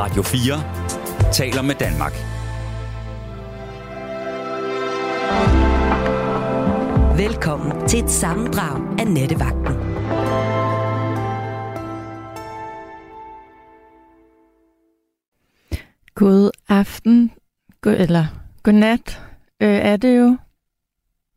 [0.00, 2.12] Radio 4 taler med Danmark.
[7.18, 9.74] Velkommen til et sammendrag af Nettevagten.
[16.14, 17.32] God aften,
[17.80, 18.26] god, eller
[18.62, 19.22] godnat
[19.60, 20.36] øh, er det jo,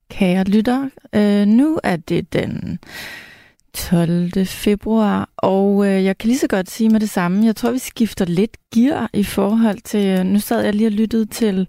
[0.10, 0.90] kære lytter.
[1.14, 2.80] Øh, nu er det den
[3.74, 4.46] 12.
[4.46, 7.46] februar, og øh, jeg kan lige så godt sige med det samme.
[7.46, 10.06] Jeg tror, vi skifter lidt gear i forhold til...
[10.06, 11.68] Øh, nu sad jeg lige og lyttede til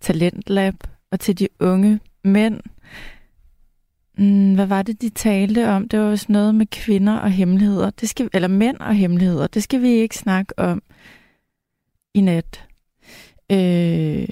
[0.00, 0.74] Talentlab
[1.10, 2.60] og til de unge mænd.
[4.18, 5.88] Mm, hvad var det, de talte om?
[5.88, 7.90] Det var vist noget med kvinder og hemmeligheder.
[7.90, 9.46] Det skal, eller mænd og hemmeligheder.
[9.46, 10.82] Det skal vi ikke snakke om
[12.14, 12.64] i nat.
[13.52, 14.28] Øh,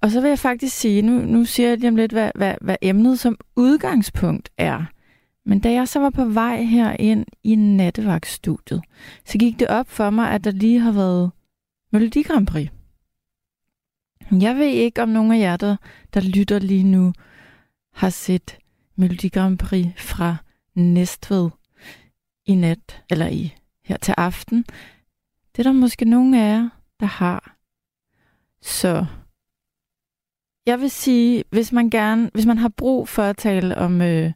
[0.00, 2.54] og så vil jeg faktisk sige, nu, nu siger jeg lige om lidt, hvad, hvad,
[2.60, 4.84] hvad emnet som udgangspunkt er.
[5.44, 8.82] Men da jeg så var på vej her ind i nattevagtstudiet,
[9.24, 11.30] så gik det op for mig, at der lige har været
[11.92, 12.70] Melodi Grand Prix.
[14.40, 15.76] Jeg ved ikke, om nogen af jer, der,
[16.14, 17.12] der lytter lige nu,
[17.94, 18.58] har set
[18.96, 20.36] Melodi Grand Prix fra
[20.74, 21.50] Næstved
[22.46, 24.64] i nat, eller i her til aften.
[25.52, 26.68] Det er der måske nogen af jer,
[27.00, 27.56] der har.
[28.62, 29.06] Så
[30.66, 34.32] jeg vil sige, hvis man gerne, hvis man har brug for at tale om, øh,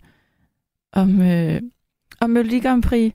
[0.93, 1.63] om, øh,
[2.21, 3.13] om Melodi Grand Prix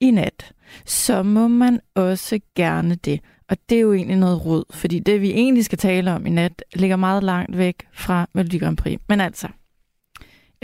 [0.00, 0.52] i nat,
[0.84, 3.20] så må man også gerne det.
[3.48, 6.30] Og det er jo egentlig noget råd, fordi det, vi egentlig skal tale om i
[6.30, 9.00] nat, ligger meget langt væk fra Melodi Grand Prix.
[9.08, 9.48] Men altså,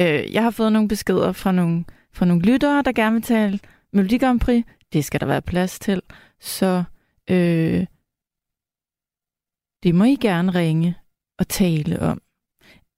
[0.00, 3.60] øh, jeg har fået nogle beskeder fra nogle, fra nogle lyttere, der gerne vil tale
[3.92, 4.64] Melodi Grand Prix.
[4.92, 6.02] Det skal der være plads til.
[6.40, 6.84] Så
[7.30, 7.86] øh,
[9.82, 10.94] det må I gerne ringe
[11.38, 12.20] og tale om,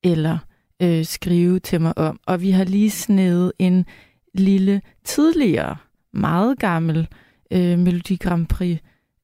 [0.05, 0.39] eller
[0.83, 2.21] øh, skrive til mig om.
[2.27, 3.87] Og vi har lige snedet en
[4.35, 5.77] lille tidligere,
[6.13, 7.09] meget gammel
[7.51, 8.79] øh, Melodi Grand Prix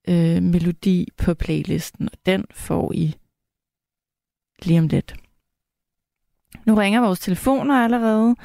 [0.08, 3.14] øh, melodi på playlisten, og den får I
[4.62, 5.14] lige om lidt.
[6.66, 8.36] Nu ringer vores telefoner allerede,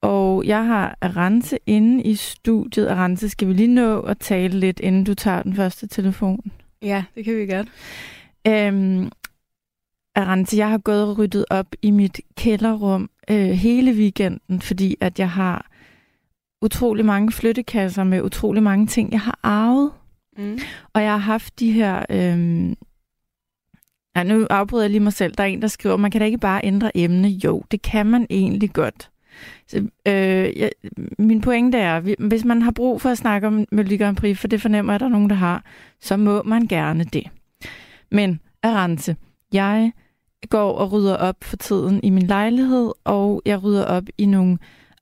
[0.00, 2.88] og jeg har Arance inde i studiet.
[2.88, 6.52] Arance, skal vi lige nå at tale lidt, inden du tager den første telefon?
[6.82, 7.68] Ja, det kan vi godt.
[8.46, 9.10] Øhm,
[10.14, 15.18] Arance, jeg har gået og ryddet op i mit kælderrum øh, hele weekenden, fordi at
[15.18, 15.70] jeg har
[16.62, 19.92] utrolig mange flyttekasser med utrolig mange ting, jeg har arvet.
[20.38, 20.58] Mm.
[20.92, 22.04] Og jeg har haft de her...
[22.10, 22.76] Øh,
[24.16, 25.34] ja, nu afbryder jeg lige mig selv.
[25.34, 27.28] Der er en, der skriver, man kan da ikke bare ændre emne.
[27.28, 29.10] Jo, det kan man egentlig godt.
[29.68, 30.68] Så, øh, ja,
[31.18, 34.48] min pointe er, hvis man har brug for at snakke om Melodi Grand Prix, for
[34.48, 35.64] det fornemmer jeg, at der er nogen, der har,
[36.00, 37.26] så må man gerne det.
[38.10, 39.16] Men, Arance,
[39.52, 39.92] jeg
[40.48, 44.58] går og rydder op for tiden i min lejlighed, og jeg rydder op i nogle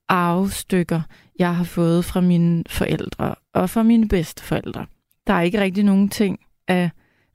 [0.07, 1.01] arvestykker,
[1.39, 4.85] jeg har fået fra mine forældre og fra mine bedsteforældre.
[5.27, 6.89] Der er ikke rigtig nogen ting af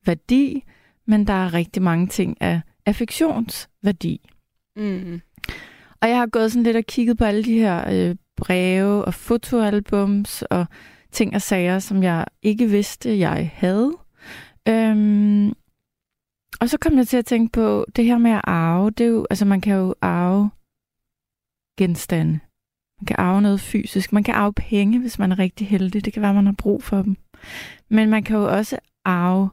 [0.07, 0.65] værdi,
[1.07, 4.31] men der er rigtig mange ting af affektionsværdi.
[4.77, 5.21] Mm.
[6.03, 9.15] Og jeg har gået sådan lidt og kigget på alle de her øh, breve og
[9.15, 10.67] fotoalbums og
[11.13, 13.93] ting og sager, som jeg ikke vidste, jeg havde.
[14.69, 15.53] Øhm,
[16.61, 19.09] og så kom jeg til at tænke på, det her med at arve, det er
[19.09, 20.51] jo, altså man kan jo arve
[21.79, 22.41] genstande.
[23.01, 24.13] Man kan arve noget fysisk.
[24.13, 26.05] Man kan arve penge, hvis man er rigtig heldig.
[26.05, 27.17] Det kan være, man har brug for dem.
[27.89, 29.51] Men man kan jo også arve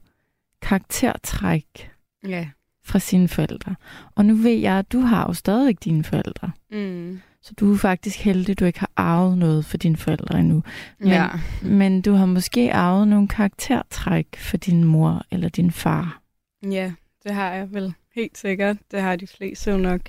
[0.62, 1.92] karaktertræk
[2.28, 2.50] ja.
[2.86, 3.76] fra sine forældre.
[4.16, 6.52] Og nu ved jeg, at du har jo stadig dine forældre.
[6.72, 7.22] Mm.
[7.44, 10.64] Så du er faktisk heldig, at du ikke har arvet noget for dine forældre endnu.
[11.00, 11.28] Men, ja.
[11.62, 16.21] men du har måske arvet nogle karaktertræk for din mor eller din far.
[16.64, 18.78] Ja, det har jeg vel helt sikkert.
[18.92, 20.02] Det har de fleste jo nok.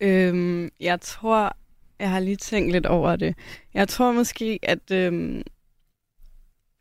[0.00, 1.56] Øhm, jeg tror,
[1.98, 3.34] jeg har lige tænkt lidt over det.
[3.74, 5.42] Jeg tror måske, at øhm,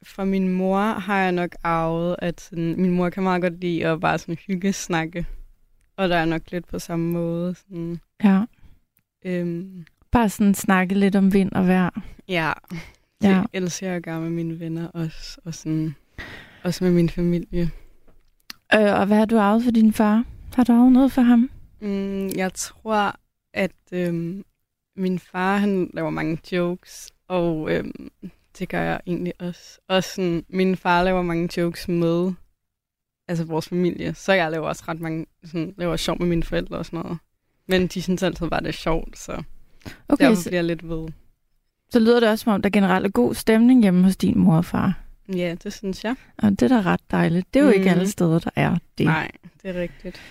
[0.04, 3.88] fra min mor har jeg nok arvet, at sådan, min mor kan meget godt lide
[3.88, 5.26] at bare sådan hygge snakke.
[5.98, 7.56] Og der er nok lidt på samme måde.
[7.56, 8.42] Sådan, ja.
[9.26, 12.02] Øhm, bare sådan snakke lidt om vind og vejr.
[12.28, 12.54] Ja,
[13.22, 13.44] det ja.
[13.54, 15.96] elsker jeg at gøre med mine venner også, og sådan,
[16.64, 17.72] også med min familie.
[18.74, 20.24] Øh, og hvad har du arvet for din far?
[20.56, 21.50] Har du arvet noget for ham?
[21.80, 23.16] Mm, jeg tror,
[23.54, 24.46] at øhm,
[24.96, 28.12] min far han laver mange jokes, og øhm,
[28.60, 29.80] det gør jeg egentlig også.
[29.88, 32.34] Og sådan, min far laver mange jokes med
[33.28, 36.78] altså vores familie, så jeg laver også ret mange, sådan, laver sjov med mine forældre
[36.78, 37.18] og sådan noget.
[37.68, 39.44] Men de synes altid bare, det er sjovt, så
[40.10, 41.08] okay, derfor bliver jeg lidt ved.
[41.90, 44.58] Så lyder det også, som om der generelt er god stemning hjemme hos din mor
[44.58, 45.00] og far.
[45.36, 46.16] Ja, det synes jeg.
[46.38, 47.54] Og det er da ret dejligt.
[47.54, 47.76] Det er jo mm.
[47.78, 49.06] ikke alle steder, der er det.
[49.06, 49.32] Nej,
[49.64, 50.22] det er rigtigt.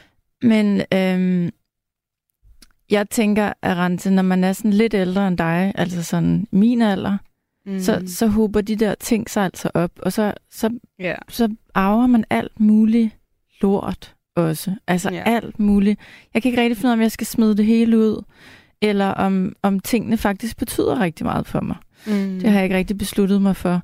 [0.43, 1.51] Men øhm,
[2.91, 7.17] jeg tænker, Arante, når man er sådan lidt ældre end dig, altså sådan min alder,
[7.67, 7.81] mm.
[7.81, 11.15] så, så hober de der ting sig altså op, og så, så, ja.
[11.29, 13.11] så arver man alt muligt
[13.61, 14.75] lort også.
[14.87, 15.23] Altså Ja.
[15.27, 16.01] alt muligt.
[16.35, 18.23] Jeg kan ikke rigtig finde ud af, om jeg skal smide det hele ud,
[18.81, 21.77] eller om, om tingene faktisk betyder rigtig meget for mig.
[22.07, 22.39] Mm.
[22.41, 23.83] Det har jeg ikke rigtig besluttet mig for.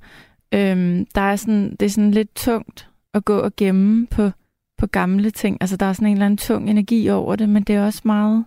[0.54, 4.30] Øhm, der er sådan, det er sådan lidt tungt at gå og gemme på,
[4.78, 5.58] på gamle ting.
[5.60, 8.02] Altså, der er sådan en eller anden tung energi over det, men det er også
[8.04, 8.44] meget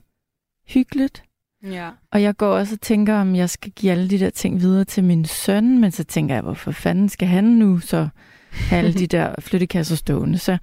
[0.67, 1.23] hyggeligt.
[1.63, 1.89] Ja.
[2.11, 4.83] Og jeg går også og tænker, om jeg skal give alle de der ting videre
[4.83, 8.07] til min søn, men så tænker jeg, hvorfor fanden skal han nu så
[8.51, 10.37] have alle de der flyttekasser stående?
[10.37, 10.57] Så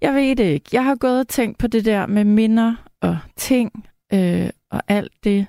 [0.00, 0.68] jeg ved det ikke.
[0.72, 5.12] Jeg har gået og tænkt på det der med minder og ting øh, og alt
[5.24, 5.46] det,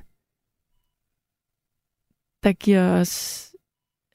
[2.44, 3.48] der giver os...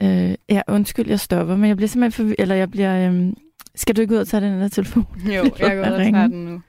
[0.02, 3.10] Øh, ja, undskyld, jeg stopper, men jeg bliver simpelthen forvi- Eller jeg bliver...
[3.12, 3.32] Øh,
[3.74, 5.06] skal du ikke ud og tage den der telefon?
[5.26, 6.60] Jo, jeg går ud og tager den nu.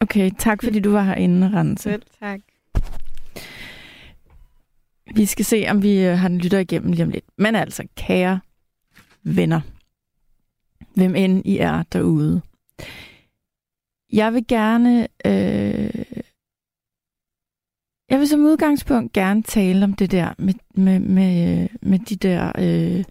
[0.00, 1.82] Okay, tak fordi du var herinde, Rense.
[1.82, 2.40] Selv tak.
[5.14, 7.24] Vi skal se, om vi øh, har den lytter igennem lige om lidt.
[7.38, 8.40] Men altså, kære
[9.22, 9.60] venner,
[10.94, 12.40] hvem end I er derude.
[14.12, 15.90] Jeg vil gerne, øh,
[18.10, 22.52] jeg vil som udgangspunkt gerne tale om det der med, med, med, med de der,
[22.58, 23.04] øh,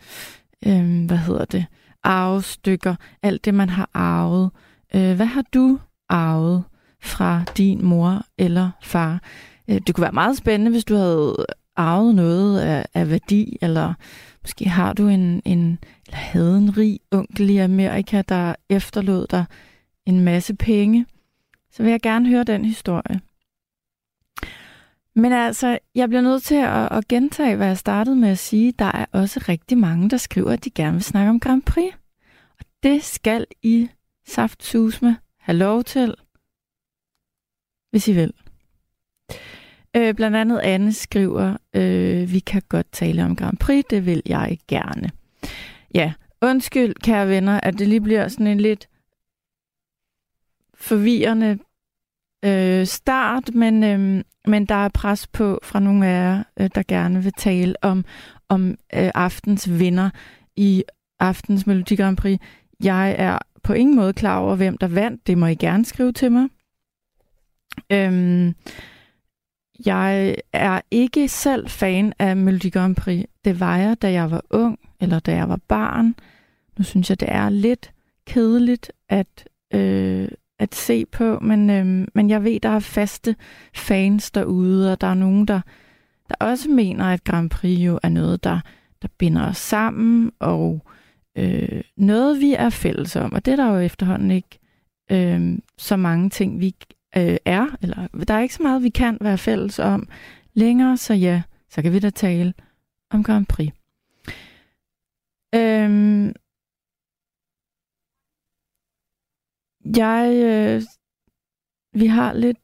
[0.67, 1.65] øh, hvad hedder det,
[2.03, 4.51] arvestykker, alt det man har arvet.
[4.95, 5.79] Øh, hvad har du
[6.09, 6.63] arvet
[7.01, 9.21] fra din mor eller far?
[9.69, 13.93] Øh, Det kunne være meget spændende, hvis du havde arvet noget af, af værdi, eller
[14.41, 19.45] måske har du en, en, eller havde en rig onkel i Amerika, der efterlod dig
[20.05, 21.05] en masse penge,
[21.71, 23.21] så vil jeg gerne høre den historie.
[25.19, 28.71] Men altså, jeg bliver nødt til at, at gentage, hvad jeg startede med at sige.
[28.71, 31.93] Der er også rigtig mange, der skriver, at de gerne vil snakke om Grand Prix.
[32.59, 33.89] Og det skal I
[34.27, 36.15] saftsusme have lov til,
[37.91, 38.33] hvis I vil.
[39.95, 44.21] Øh, blandt andet Anne skriver, øh, vi kan godt tale om Grand Prix, det vil
[44.25, 45.11] jeg gerne.
[45.93, 48.89] Ja, undskyld, kære venner, at det lige bliver sådan en lidt
[50.73, 51.59] forvirrende
[52.45, 56.83] øh, start, men, øh, men der er pres på fra nogle af jer, øh, der
[56.87, 58.05] gerne vil tale om,
[58.49, 60.09] om øh, aftens vinder
[60.55, 60.83] i
[61.19, 62.39] aftens Melodi Grand Prix.
[62.83, 65.27] Jeg er på ingen måde klar over, hvem der vandt.
[65.27, 66.47] Det må I gerne skrive til mig.
[67.91, 68.55] Øhm,
[69.85, 73.25] jeg er ikke selv fan af Melodi Grand Prix.
[73.45, 76.15] Det var jeg, da jeg var ung, eller da jeg var barn.
[76.77, 77.91] Nu synes jeg, det er lidt
[78.25, 80.29] kedeligt at, øh,
[80.59, 83.35] at se på, men, øhm, men jeg ved, der er faste
[83.73, 85.61] fans derude, og der er nogen, der,
[86.29, 88.59] der også mener, at Grand Prix jo er noget, der,
[89.01, 90.85] der binder os sammen, og
[91.37, 93.33] øh, noget, vi er fælles om.
[93.33, 94.59] Og det er der jo efterhånden ikke
[95.11, 96.75] øh, så mange ting, vi
[97.17, 100.07] øh, er, eller der er ikke så meget, vi kan være fælles om
[100.53, 102.53] længere, så ja, så kan vi da tale
[103.11, 103.69] om Grand Prix.
[105.55, 106.33] Øhm,
[109.97, 110.81] jeg, øh,
[112.01, 112.57] vi har lidt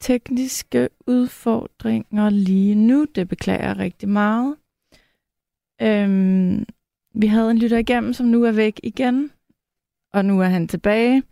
[0.00, 4.56] tekniske udfordringer lige nu, det beklager jeg rigtig meget.
[5.82, 6.64] Øhm,
[7.14, 9.30] vi havde en lytter igennem, som nu er væk igen,
[10.12, 11.22] og nu er han tilbage.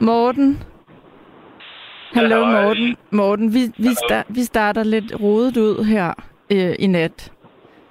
[0.00, 0.62] Morten,
[2.12, 2.46] Hallo.
[2.46, 2.96] Morten.
[3.10, 6.12] Morten, vi, vi, sta- vi starter lidt rodet ud her
[6.52, 7.32] øh, i nat.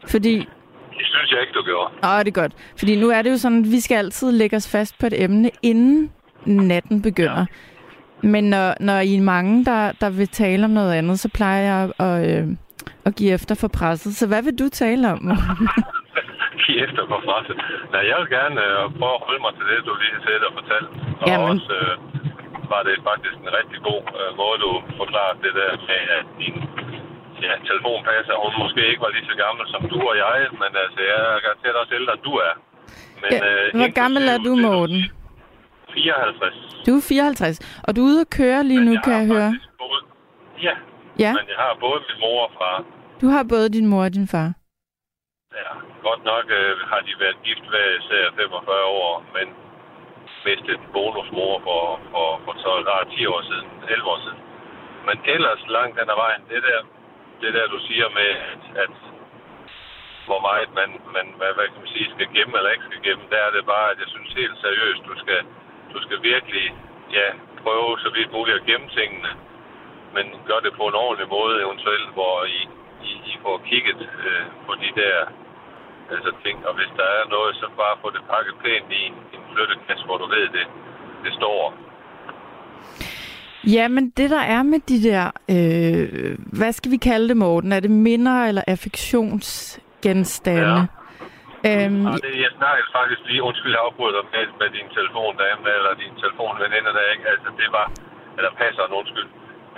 [0.07, 1.94] Fordi, Det synes jeg ikke, du gjorde.
[2.04, 2.54] åh, det er godt.
[2.78, 5.23] Fordi nu er det jo sådan, at vi skal altid lægge os fast på et
[5.23, 6.11] emne, inden
[6.45, 7.45] natten begynder.
[8.21, 11.62] Men når, når I er mange, der, der vil tale om noget andet, så plejer
[11.71, 12.47] jeg at, øh,
[13.06, 14.12] at give efter for presset.
[14.19, 15.19] Så hvad vil du tale om?
[15.23, 15.68] Morten?
[16.64, 17.56] Giv efter på presset.
[17.94, 20.44] Nej, jeg vil gerne øh, prøve at holde mig til det, du lige har set
[20.47, 20.90] og fortalt.
[21.21, 21.47] Og Jamen.
[21.54, 21.94] også øh,
[22.73, 24.71] var det faktisk en rigtig god øh, måde, du
[25.02, 26.56] forklarede det der med, at din
[27.45, 31.00] ja, telefonpasser, hun måske ikke var lige så gammel som du og jeg, men altså,
[31.12, 32.54] jeg er garanteret også ældre, end du er.
[33.21, 35.02] Men, Ja, øh, Hvor gammel er du, Morten?
[35.94, 36.83] 54.
[36.88, 39.52] Du er 54, og du er ude at køre lige nu, Men kan jeg høre.
[39.83, 40.00] Både,
[40.68, 40.76] ja,
[41.26, 42.78] Ja, men jeg har både min mor og far.
[43.21, 44.50] du har både din mor og din far.
[45.62, 45.71] Ja,
[46.07, 49.47] godt nok øh, har de været gift hver især 45 år, men
[50.45, 51.81] mistet en bonusmor for,
[52.12, 54.40] for, for så, ah, 10 år siden, 11 år siden.
[55.07, 56.80] Men ellers langt den ad vejen, det der,
[57.42, 58.94] det der du siger med, at, at
[60.28, 63.23] hvor meget man, man hvad, hvad kan man sige, skal gemme eller ikke skal gemme,
[63.33, 65.42] der er det bare, at jeg synes helt seriøst, du skal,
[65.94, 66.66] du skal virkelig
[67.18, 67.28] ja,
[67.64, 69.31] prøve så vidt muligt at gemme tingene,
[70.16, 72.62] men gør det på en ordentlig måde eventuelt, hvor I,
[73.09, 75.18] I, I får kigget øh, på de der
[76.14, 79.16] altså ting, og hvis der er noget, så bare få det pakket pænt i en,
[79.35, 80.66] en flyttekasse, hvor du ved det,
[81.23, 81.59] det står.
[83.76, 87.71] Ja, men det der er med de der, øh, hvad skal vi kalde det, Morten?
[87.71, 90.80] Er det minder eller affektions genstande.
[90.80, 91.03] Ja.
[91.69, 96.15] Øhm, det, jeg snakkede faktisk lige, undskyld, jeg afbryder med, med din telefondame, eller din
[96.23, 97.25] telefonveninde der, ikke?
[97.33, 97.87] Altså, det var,
[98.37, 99.29] eller passer undskyld,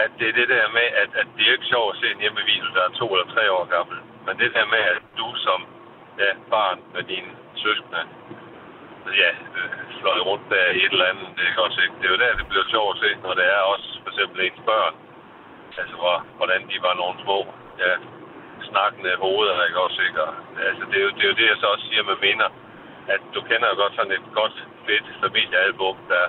[0.04, 2.22] at det er det der med, at, at det er ikke sjovt at se en
[2.24, 3.98] hjemmevideo, der er to eller tre år gammel.
[4.26, 5.60] Men det der med, at du som
[6.24, 7.32] ja, barn med dine
[7.64, 8.02] søskende,
[9.22, 11.96] ja, øh, fløj rundt der i et eller andet, det er også ikke.
[12.00, 14.38] Det er jo der, det bliver sjovt at se, når det er også for eksempel
[14.42, 14.96] ens børn.
[15.82, 17.40] Altså, hvor, hvordan de var nogle små,
[17.84, 17.94] ja,
[18.76, 20.20] snakkende hoveder, ikke også, ikke?
[20.28, 20.34] Og,
[20.70, 22.50] altså, det er, jo, det er jo det, jeg så også siger med minder,
[23.14, 24.56] at du kender jo godt sådan et godt,
[24.86, 26.24] fedt familiealbum, der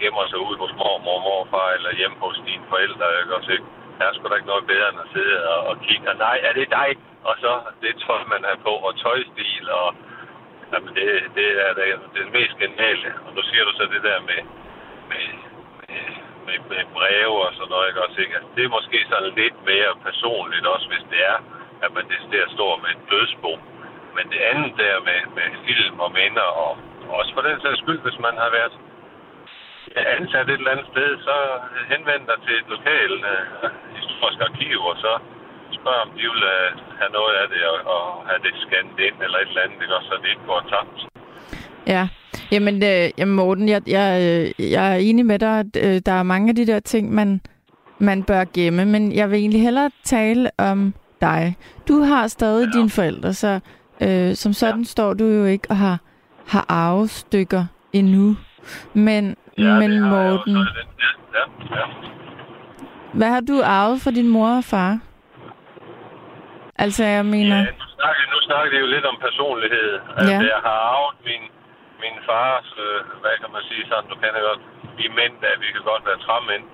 [0.00, 3.68] gemmer sig ud hos mormor og morfar, eller hjemme hos dine forældre, ikke også, ikke?
[3.98, 6.36] Der er sgu da ikke noget bedre end at sidde og, og kigge, og nej,
[6.48, 6.90] er det dig?
[7.28, 7.50] Og så
[7.82, 9.88] det tøj, man har på, og tøjstil, og
[10.72, 11.06] jamen, det,
[11.38, 11.86] det er det,
[12.16, 13.08] det mest geniale.
[13.26, 14.40] Og nu siger du så det der med,
[15.10, 15.26] med,
[15.80, 16.04] med,
[16.46, 18.34] med, med breve og sådan noget, ikke også, ikke?
[18.38, 21.38] Altså, det er måske sådan lidt mere personligt også, hvis det er,
[21.84, 23.52] at man det der står med et dødsbo.
[24.16, 26.72] Men det andet der med, med film og minder, og
[27.18, 28.74] også for den sags skyld, hvis man har været
[30.16, 31.36] ansat et eller andet sted, så
[31.92, 35.12] henvend dig til et lokalt øh, historisk arkiv, og så
[35.78, 36.68] spørg om de vil øh,
[37.00, 39.94] have noget af det, og, og have det scannet ind, eller et eller andet, ikke?
[40.08, 40.96] så det ikke går tabt.
[41.86, 42.02] Ja,
[42.52, 46.12] jamen, øh, jamen Morten, jeg, jeg, øh, jeg er enig med dig, at øh, der
[46.12, 47.40] er mange af de der ting, man,
[47.98, 50.94] man bør gemme, men jeg vil egentlig hellere tale om
[51.28, 51.56] dig.
[51.88, 52.78] Du har stadig ja.
[52.78, 53.52] dine forældre, så
[54.04, 54.92] øh, som sådan ja.
[54.94, 55.96] står du jo ikke og har,
[56.52, 58.26] har arvestykker endnu.
[59.06, 60.64] Men, ja, men Morten, ja,
[61.36, 61.44] ja,
[61.76, 61.84] ja.
[63.18, 64.92] hvad har du arvet fra din mor og far?
[66.84, 67.56] Altså, jeg mener...
[67.56, 69.90] Ja, nu snakker, nu snakker det jo lidt om personlighed.
[70.18, 70.52] Altså, ja.
[70.54, 71.44] jeg har arvet min,
[72.02, 74.62] min fars, øh, hvad kan man sige sådan, du kan godt,
[74.98, 76.64] vi mænd, at vi kan godt være træmænd.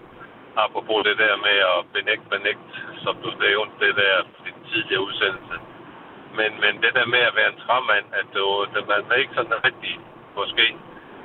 [0.57, 2.67] Apropos det der med at benægte, benægte,
[3.05, 4.15] som du nævnte, det der
[4.45, 5.57] din tidligere udsendelse.
[6.39, 9.35] Men, men det der med at være en træmand, at du, det, man er ikke
[9.35, 9.95] sådan rigtig,
[10.39, 10.67] måske.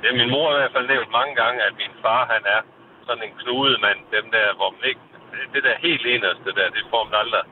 [0.00, 2.60] Det er min mor i hvert fald nævnt mange gange, at min far, han er
[3.06, 3.98] sådan en knudemand.
[4.16, 5.04] Dem der, hvor man ikke,
[5.54, 7.44] det der helt eneste der, det får man aldrig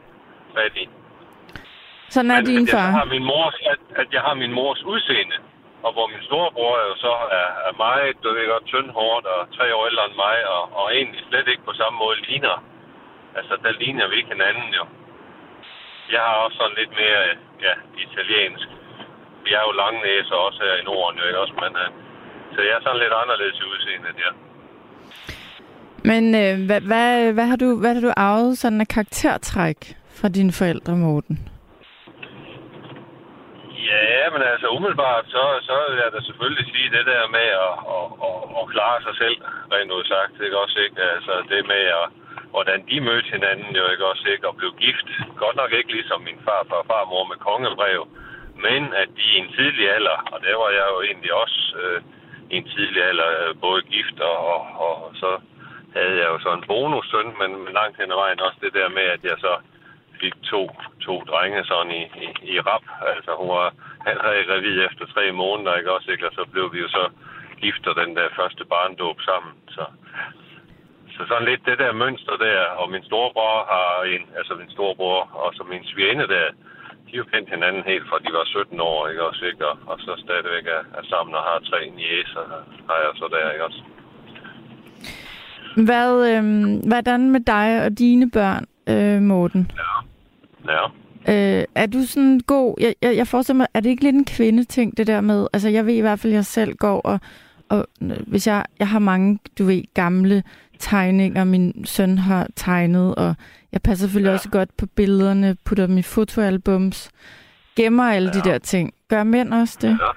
[0.57, 0.88] fat i.
[2.14, 2.78] Sådan er men, din far.
[2.78, 5.37] At jeg, har min mors, at, at jeg har min mors udseende.
[5.85, 9.67] Og hvor min storebror jo så er, er meget, du ved godt, tyndhårdt og tre
[9.76, 12.57] år ældre end mig, og, og egentlig slet ikke på samme måde ligner.
[13.38, 14.85] Altså, der ligner vi ikke hinanden jo.
[16.14, 17.21] Jeg har også sådan lidt mere,
[17.67, 17.75] ja,
[18.07, 18.69] italiensk.
[19.45, 21.88] Vi er jo lange næser også her i Norden, jo ikke også, men øh,
[22.55, 24.31] så jeg er sådan lidt anderledes i udseendet, ja.
[26.11, 29.81] Men øh, hvad, hvad, hvad, har du, hvad har du arvet sådan af karaktertræk
[30.19, 31.53] fra dine forældre, Morten?
[33.91, 37.75] Ja, men altså umiddelbart, så, så vil jeg da selvfølgelig sige det der med at,
[37.97, 39.37] at, at, at klare sig selv,
[39.75, 40.41] rent ud sagt.
[40.45, 41.03] Ikke også, ikke?
[41.17, 42.07] Altså det med, at,
[42.55, 44.49] hvordan de mødte hinanden, jo ikke også, ikke?
[44.49, 45.09] Og blev gift.
[45.37, 48.00] Godt nok ikke ligesom min far og farmor med kongebrev,
[48.67, 52.00] men at de i en tidlig alder, og det var jeg jo egentlig også øh,
[52.50, 55.31] i en tidlig alder, øh, både gift og, og, og så
[55.97, 59.07] havde jeg jo så en bonussøn, men langt hen ad vejen også det der med,
[59.17, 59.53] at jeg så
[60.25, 60.61] fik to,
[61.07, 62.87] to drenge sådan i, i, i rap.
[63.12, 63.69] Altså hun var
[64.09, 66.09] allerede gravid efter tre måneder, ikke også?
[66.11, 66.26] Ikke?
[66.28, 67.04] Og så blev vi jo så
[67.62, 69.52] gift og den der første barndåb sammen.
[69.76, 69.85] Så,
[71.14, 75.21] så sådan lidt det der mønster der, og min storebror har en, altså min storebror
[75.43, 76.47] og så min svigerinde der,
[77.09, 79.62] de har kendt hinanden helt fra de var 17 år, ikke også, ikke?
[79.71, 82.43] Og, og så stadigvæk er, er sammen og har tre niæser,
[82.88, 83.83] har jeg så der, ikke også?
[85.88, 86.43] Hvad, øh,
[86.90, 89.71] hvordan med dig og dine børn, øh, Morten?
[89.83, 90.13] Ja.
[90.68, 90.85] Ja.
[91.28, 92.75] Øh, er du sådan god...
[92.80, 95.47] Jeg, jeg, jeg forestiller mig, er det ikke lidt en kvindeting, det der med...
[95.52, 97.21] Altså, jeg ved i hvert fald, at jeg selv går og...
[97.68, 97.87] og
[98.26, 100.42] hvis jeg, jeg har mange, du ved, gamle
[100.78, 103.35] tegninger, min søn har tegnet, og
[103.73, 104.35] jeg passer selvfølgelig ja.
[104.35, 107.11] også godt på billederne, putter dem i fotoalbums,
[107.76, 108.40] gemmer alle ja.
[108.40, 108.94] de der ting.
[109.09, 109.99] Gør mænd også det?
[110.00, 110.11] Ja.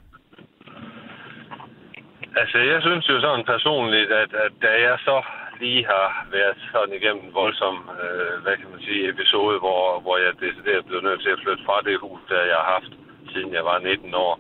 [2.42, 5.22] Altså, jeg synes jo sådan personligt, at, at da jeg så
[5.60, 10.18] lige har været sådan igennem en voldsom, øh, hvad kan man sige, episode, hvor, hvor
[10.18, 12.94] jeg decideret blev nødt til at flytte fra det hus, der jeg har haft,
[13.34, 14.40] siden jeg var 19 år.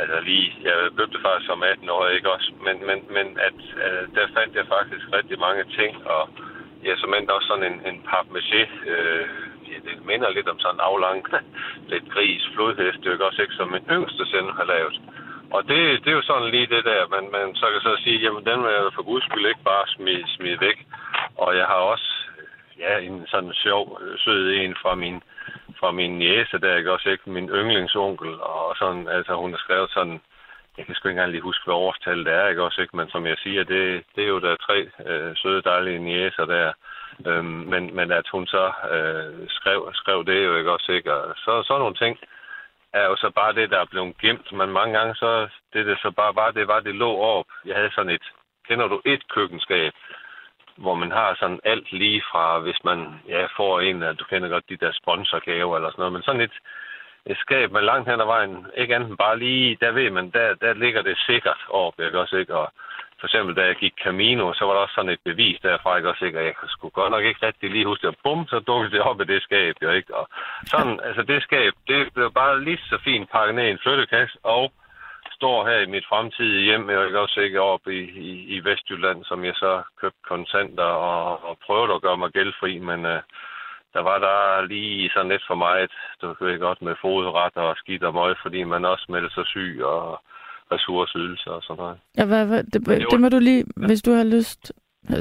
[0.00, 2.52] Altså lige, jeg købte faktisk som 18 år, ikke også?
[2.66, 6.22] Men, men, men at, øh, der fandt jeg faktisk rigtig mange ting, og
[6.84, 9.26] jeg som endte også sådan en, en papmaché, øh,
[9.70, 11.18] ja, det minder lidt om sådan en aflang,
[11.92, 15.00] lidt gris, flodhest, ikke også, ikke, som min yngste søn har lavet.
[15.54, 18.18] Og det, det er jo sådan lige det der, man, man så kan så sige,
[18.18, 20.78] jamen den vil jeg for guds skyld ikke bare smide, smide væk.
[21.36, 22.10] Og jeg har også
[22.78, 25.22] ja, en sådan sjov, sød en fra min,
[25.80, 27.30] fra min jæse, der ikke også ikke?
[27.30, 30.20] Min yndlingsonkel, og sådan, altså hun har skrevet sådan,
[30.78, 33.08] jeg kan sgu ikke engang lige huske, hvad årstallet det er, ikke også ikke, men
[33.10, 36.72] som jeg siger, det, det er jo der tre øh, søde, dejlige næser der,
[37.26, 41.34] øhm, men, men at hun så øh, skrev, skrev det jo ikke også ikke, og
[41.36, 42.18] så, så nogle ting,
[42.92, 44.52] er jo så bare det, der er blevet gemt.
[44.52, 47.46] Men mange gange så, det det så bare var, det var, det lå op.
[47.64, 48.26] Jeg havde sådan et,
[48.68, 49.92] kender du et køkkenskab,
[50.76, 54.48] hvor man har sådan alt lige fra, hvis man ja, får en af, du kender
[54.48, 56.56] godt de der sponsorgaver eller sådan noget, men sådan et,
[57.26, 60.54] et skab med langt hen ad vejen, ikke andet bare lige, der ved man, der,
[60.54, 62.72] der ligger det sikkert op, jeg også ikke, og
[63.20, 66.08] for eksempel, da jeg gik Camino, så var der også sådan et bevis derfra, ikke
[66.08, 66.38] også, ikke?
[66.38, 68.16] Og jeg skulle godt nok ikke rigtig lige huske det.
[68.24, 70.14] Bum, så dukkede det op i det skab, jo, ikke?
[70.14, 70.28] Og
[70.64, 74.38] sådan, altså det skab, det blev bare lige så fint pakket ned i en flyttekasse,
[74.42, 74.72] og
[75.38, 79.24] står her i mit fremtidige hjem, jeg ikke også ikke op i, i, i Vestjylland,
[79.24, 83.20] som jeg så købte kontanter og, og prøvede at gøre mig gældfri, men uh,
[83.94, 87.76] der var der lige sådan lidt for meget, du ved ikke godt med fodret og
[87.76, 90.20] skidt og møg, fordi man også meldte sig syg og
[90.72, 91.98] ressourceydelser og sådan noget.
[92.18, 93.86] Ja, hvad, hvad, det, det, det må du lige, ja.
[93.86, 94.72] hvis du har lyst,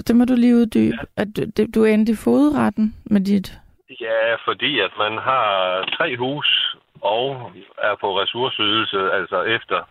[0.07, 1.21] det må du lige uddybe, ja.
[1.21, 3.59] at du, det, du endte i fodretten med dit...
[4.01, 5.49] Ja, fordi at man har
[5.97, 9.83] tre hus og er på ressourceydelse, altså efter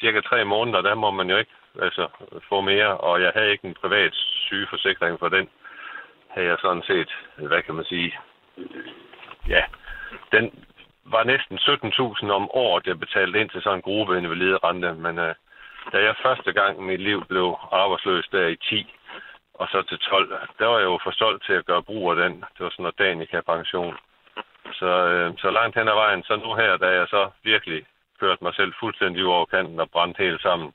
[0.00, 1.50] cirka tre måneder, der må man jo ikke
[1.82, 2.08] altså,
[2.48, 4.14] få mere, og jeg havde ikke en privat
[4.48, 5.48] sygeforsikring for den.
[6.28, 8.12] Havde jeg sådan set, hvad kan man sige,
[9.48, 9.62] ja,
[10.32, 10.64] den
[11.14, 15.18] var næsten 17.000 om året, jeg betalte ind til sådan en gruppe invalide rente, men
[15.18, 15.34] øh,
[15.92, 18.94] da jeg første gang i mit liv blev arbejdsløs der i 10,
[19.54, 22.16] og så til 12, der var jeg jo for solgt til at gøre brug af
[22.16, 22.32] den.
[22.54, 23.96] Det var sådan noget Danica-pension.
[24.72, 27.86] Så, øh, så langt hen ad vejen, så nu her, da jeg så virkelig
[28.20, 30.72] kørte mig selv fuldstændig over kanten og brændte helt sammen,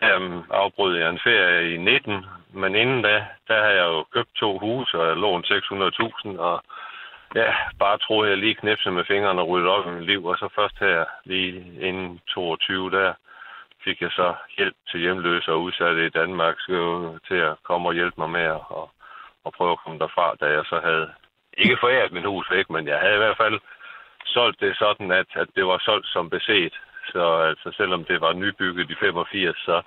[0.00, 4.34] der afbrød jeg en ferie i 19, men inden da, der har jeg jo købt
[4.34, 6.62] to huse, og jeg lånt 600.000, og
[7.34, 10.36] ja, bare troede jeg lige knipsede med fingrene og ryddede op i mit liv, og
[10.38, 11.56] så først her lige
[11.88, 13.14] inden 22, der
[13.84, 17.94] fik jeg så hjælp til hjemløse og udsatte i Danmark så til at komme og
[17.94, 18.90] hjælpe mig med at og,
[19.44, 21.12] og prøve at komme derfra, da jeg så havde
[21.58, 23.60] ikke foræret min hus væk, men jeg havde i hvert fald
[24.24, 26.74] solgt det sådan, at, at det var solgt som beset.
[27.12, 29.82] Så altså, selvom det var nybygget i 85, så,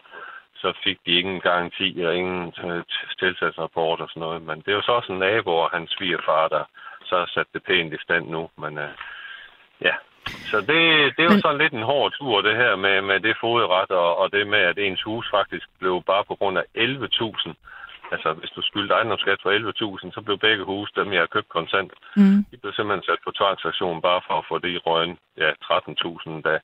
[0.55, 2.83] så fik de ingen garanti og ingen øh,
[3.19, 4.41] tilsatsrapport og sådan noget.
[4.41, 6.63] Men det var så også en nabo og hans svigerfar, der
[7.05, 8.49] så sat det pænt i stand nu.
[8.57, 8.91] Men uh,
[9.81, 9.95] ja,
[10.51, 10.81] så det,
[11.15, 14.17] det er jo sådan lidt en hård tur, det her med, med det fodret, og,
[14.17, 17.53] og det med, at ens hus faktisk blev bare på grund af 11.000
[18.11, 21.49] Altså, hvis du skyldte ejendomsskat for 11.000, så blev begge huse, dem jeg har købt
[21.49, 22.45] kontant, mm.
[22.51, 25.17] de blev simpelthen sat på tvangsaktion bare for at få det i røgen.
[25.37, 26.59] Ja, 13.000 da.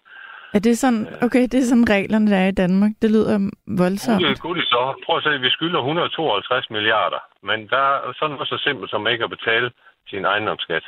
[0.55, 2.91] Er det sådan, okay, det er sådan reglerne, der er i Danmark.
[3.01, 3.37] Det lyder
[3.81, 4.21] voldsomt.
[4.21, 4.83] Det er så.
[5.05, 9.07] Prøv at se, vi skylder 152 milliarder, men der er sådan noget så simpelt som
[9.07, 9.71] ikke at betale
[10.09, 10.83] sin ejendomsskat.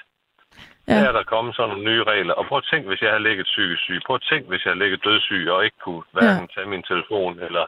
[0.88, 0.94] Ja.
[0.94, 2.34] Der er der kommet sådan nogle nye regler.
[2.34, 4.00] Og prøv at tænke, hvis jeg havde ligget syg syg.
[4.06, 6.54] Prøv at tænke, hvis jeg havde ligget dødssyg og ikke kunne hverken ja.
[6.54, 7.66] tage min telefon eller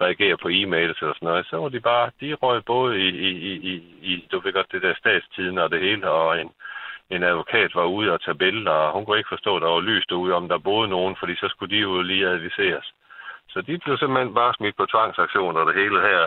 [0.00, 3.30] reagere på e-mails eller sådan noget, så var de bare, de røg både i, i,
[3.70, 3.74] i,
[4.10, 6.50] i du ved godt, det der statstiden og det hele, og en,
[7.10, 9.80] en advokat var ude og tage billeder, og hun kunne ikke forstå, at der var
[9.80, 12.92] lys derude, om der boede nogen, fordi så skulle de jo lige adviseres.
[13.48, 16.22] Så de blev simpelthen bare smidt på tvangsaktioner, og det hele her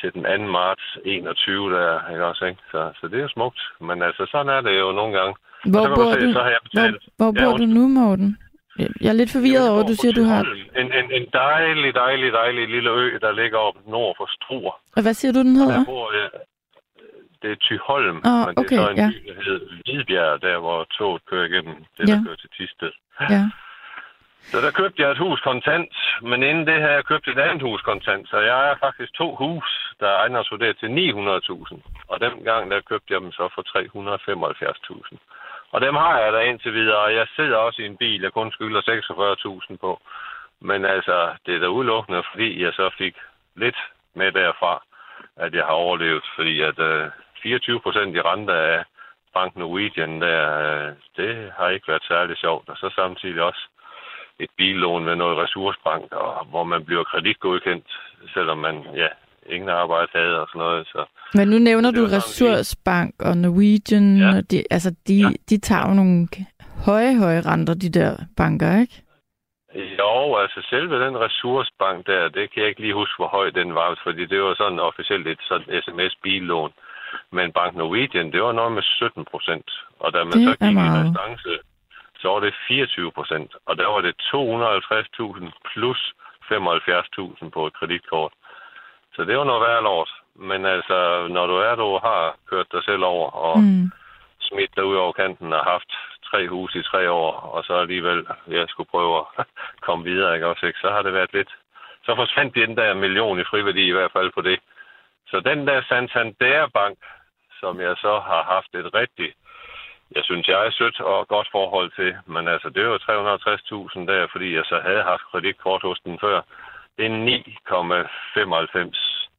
[0.00, 0.52] til den 2.
[0.58, 2.60] marts 21, der, ikke også, ikke?
[2.70, 3.60] Så, så det er jo smukt.
[3.80, 5.34] Men altså, sådan er det jo nogle gange.
[5.72, 8.38] Hvor bor du, så har jeg betalt, hvor, hvor bor ja, du nu, Morten?
[9.00, 10.40] Jeg er lidt forvirret over, at du siger, du har...
[10.80, 14.74] En, en, en dejlig, dejlig, dejlig lille ø, der ligger op nord for Struer.
[14.96, 15.78] Og hvad siger du, den hedder?
[15.78, 16.26] Der bor, ja,
[17.42, 19.08] det er Tyholm, oh, men det okay, er så en ja.
[19.12, 22.20] by, der hedder Hvidbjerg, der hvor toget kører igennem, det der Ja.
[22.26, 22.92] kører til Tisted.
[23.34, 23.42] Ja.
[24.50, 27.62] Så der købte jeg et hus kontant, men inden det her, jeg købte et andet
[27.62, 28.28] hus kontant.
[28.28, 31.80] Så jeg er faktisk to hus, der er ejendomsvurderet til 900.000.
[32.08, 33.62] Og dengang, der købte jeg dem så for
[35.12, 35.16] 375.000.
[35.72, 38.32] Og dem har jeg der indtil videre, og jeg sidder også i en bil, jeg
[38.32, 38.80] kun skylder
[39.70, 40.00] 46.000 på.
[40.60, 43.16] Men altså, det er da udelukkende, fordi jeg så fik
[43.56, 43.76] lidt
[44.14, 44.82] med derfra,
[45.36, 46.24] at jeg har overlevet.
[46.36, 47.10] Fordi at øh,
[47.42, 48.84] 24 procent i rente af
[49.34, 52.68] Bank Norwegian, der, øh, det har ikke været særlig sjovt.
[52.68, 53.68] Og så samtidig også
[54.40, 57.86] et billån med noget ressourcebank, og hvor man bliver kreditgodkendt,
[58.34, 59.08] selvom man ja,
[59.54, 60.86] ingen arbejde havde og sådan noget.
[60.86, 64.28] Så Men nu nævner du Ressourcebank og Norwegian, Ja.
[64.36, 65.28] og de, altså de, Ja.
[65.50, 66.28] de tager jo nogle
[66.86, 68.94] høje, høje renter, de der banker, ikke?
[69.98, 73.74] Jo, altså selve den ressourcebank der, det kan jeg ikke lige huske, hvor høj den
[73.74, 76.72] var, fordi det var sådan officielt et sådan sms-billån.
[77.32, 79.68] Men Bank Norwegian, det var noget med 17 procent.
[80.00, 81.50] Og da man Det så gik i restance,
[82.24, 83.50] så var det 24 procent.
[83.66, 86.00] Og der var det 250.000 plus
[86.52, 88.32] 75.000 på et kreditkort.
[89.14, 90.10] Så det var noget værd lort.
[90.34, 90.98] Men altså,
[91.36, 93.90] når du er, du har kørt dig selv over og mm.
[94.40, 95.90] Smidt dig ud over kanten og haft
[96.30, 99.46] tre huse i tre år, og så alligevel, jeg skulle prøve at
[99.86, 100.78] komme videre, ikke også, ikke?
[100.78, 101.52] Så har det været lidt...
[102.06, 104.60] Så forsvandt den der million i friværdi i hvert fald på det.
[105.26, 106.98] Så den der Santander Bank,
[107.60, 109.34] som jeg så har haft et rigtig
[110.16, 112.16] jeg synes, jeg er sødt og godt forhold til.
[112.26, 116.40] Men altså, det var 360.000 der, fordi jeg så havde haft kreditkort hos den før.
[116.96, 117.16] Det er 9,95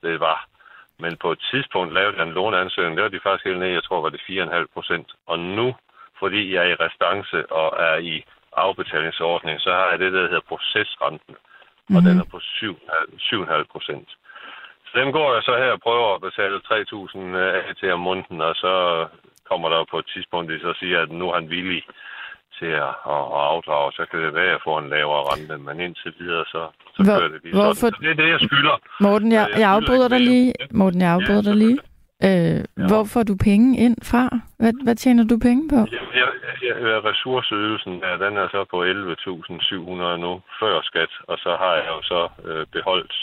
[0.01, 0.47] det var.
[0.99, 2.95] Men på et tidspunkt lavede jeg en låneansøgning.
[2.95, 5.11] Det var de faktisk helt ned, jeg tror, var det 4,5 procent.
[5.27, 5.75] Og nu,
[6.19, 10.49] fordi jeg er i restance og er i afbetalingsordning, så har jeg det, der hedder
[10.51, 11.35] procesrenten.
[11.35, 11.95] Mm-hmm.
[11.95, 14.09] Og den er på 7,5 procent.
[14.99, 18.55] Dem går jeg så her og prøver at betale 3.000 af til om måneden, og
[18.55, 18.73] så
[19.49, 21.83] kommer der på et tidspunkt, de så siger, at nu er han villig
[22.59, 25.57] til at, at, at afdrage, så kan det være, at jeg får en lavere rente,
[25.57, 26.61] men indtil videre, så,
[26.95, 27.93] så Hvor, kører det lige hvorfor, sådan.
[27.93, 28.75] Så det er det, jeg skylder.
[29.05, 30.53] Morten, jeg, jeg, jeg afbryder dig lige.
[30.71, 31.79] Morten, jeg afbryder ja, dig lige.
[32.27, 32.87] Øh, ja.
[32.89, 34.23] Hvor får du penge ind fra?
[34.59, 35.79] Hvad, hvad tjener du penge på?
[35.95, 36.29] Ja, jeg,
[36.67, 41.87] jeg, ressourceydelsen, ja, den er så på 11.700 nu, før skat, og så har jeg
[41.95, 43.15] jo så øh, beholdt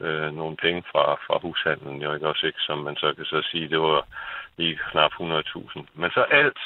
[0.00, 3.42] øh, nogle penge fra, fra hushandlen, jo ikke også ikke, som man så kan så
[3.50, 4.06] sige, det var
[4.56, 5.84] lige knap 100.000.
[5.94, 6.60] Men så alt,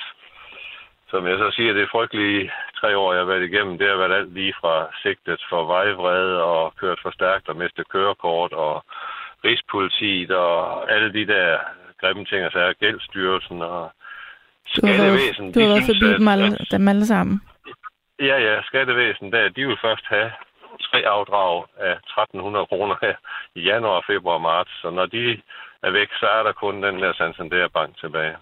[1.11, 3.97] som jeg så siger, det er frygtelige tre år, jeg har været igennem, det har
[3.97, 8.85] været alt lige fra sigtet for vejvrede og kørt for stærkt og mistet kørekort og
[9.45, 11.59] Rigspolitiet og alle de der
[12.01, 13.93] grimme ting, altså gældstyrelsen og
[14.67, 15.53] skattevæsen.
[15.53, 17.41] Du har været forbi dem alle, dem alle sammen.
[18.21, 20.31] Ja, ja, skattevæsen der, de vil først have
[20.81, 23.15] tre afdrag af 1300 kroner her
[23.55, 24.71] i januar, februar og marts.
[24.83, 25.41] Så når de
[25.83, 28.37] er væk, så er der kun den der Santander Bank tilbage.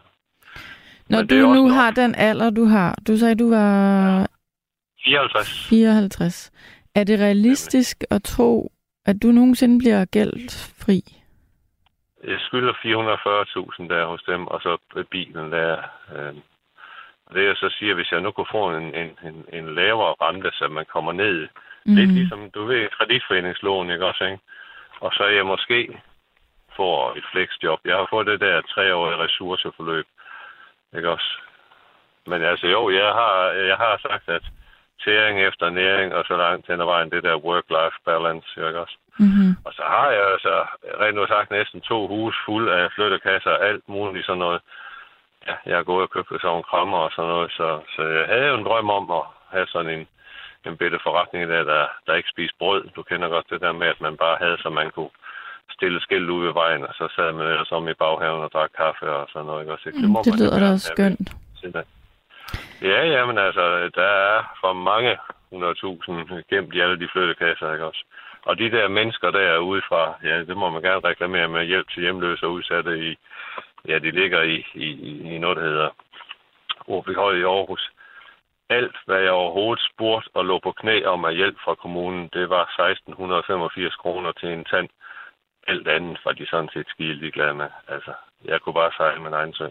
[1.11, 1.73] Når du nu nok.
[1.73, 4.27] har den alder, du har, du sagde, du var...
[5.05, 5.69] 54.
[5.69, 6.51] 54.
[6.95, 8.73] Er det realistisk at tro,
[9.07, 11.03] at du nogensinde bliver gældfri?
[12.25, 14.79] Jeg skylder 440.000 der hos dem, og så
[15.11, 15.77] bilen der.
[16.15, 16.35] Øh,
[17.35, 20.51] det jeg så siger, hvis jeg nu kunne få en, en, en, en lavere rente,
[20.53, 21.49] så man kommer ned.
[21.87, 21.95] Mm.
[21.95, 24.39] Lidt ligesom, du ved, kreditforeningslån, ikke også, ikke?
[25.01, 26.01] Og så er jeg måske
[26.77, 27.81] får et flexjob.
[27.85, 30.07] Jeg har fået det der treårige ressourceforløb.
[30.97, 31.31] Ikke også?
[32.27, 33.37] Men altså jo, jeg har,
[33.71, 34.43] jeg har sagt, at
[35.05, 38.97] tæring efter næring, og så langt hen ad vejen, det der work-life balance, ikke også?
[39.19, 39.51] Mm-hmm.
[39.65, 40.55] Og så har jeg altså
[41.01, 44.61] rent nu sagt næsten to hus fuld af flyttekasser og alt muligt sådan noget.
[45.47, 48.27] Ja, jeg har gået og købt sådan nogle krammer og sådan noget, så, så jeg
[48.27, 50.09] havde jo en drøm om at have sådan en,
[50.67, 52.83] en bitte forretning der, der, der ikke spiser brød.
[52.97, 55.11] Du kender godt det der med, at man bare havde, så man kunne
[55.71, 58.71] stille skilt ud ved vejen, og så sad man ellers om i baghaven og drak
[58.77, 59.63] kaffe og sådan noget.
[59.63, 59.77] Ikke?
[59.83, 61.29] Så det, må det lyder da også skønt.
[62.83, 65.13] Ja, ja, men altså, der er for mange
[65.53, 68.05] 100.000 gemt i alle de flyttekasser, ikke også?
[68.43, 72.03] Og de der mennesker der udefra, ja, det må man gerne reklamere med hjælp til
[72.03, 73.19] hjemløse og udsatte i,
[73.89, 74.89] ja, de ligger i, i,
[75.35, 75.89] i noget, der hedder
[76.89, 77.91] Åbyhøj i Aarhus.
[78.79, 82.51] Alt, hvad jeg overhovedet spurgte og lå på knæ om af hjælp fra kommunen, det
[82.51, 84.89] var 1685 kroner til en tand
[85.71, 87.69] alt andet var de sådan set skide glade med.
[87.89, 88.13] Altså,
[88.45, 89.69] jeg kunne bare sejle min egen sø.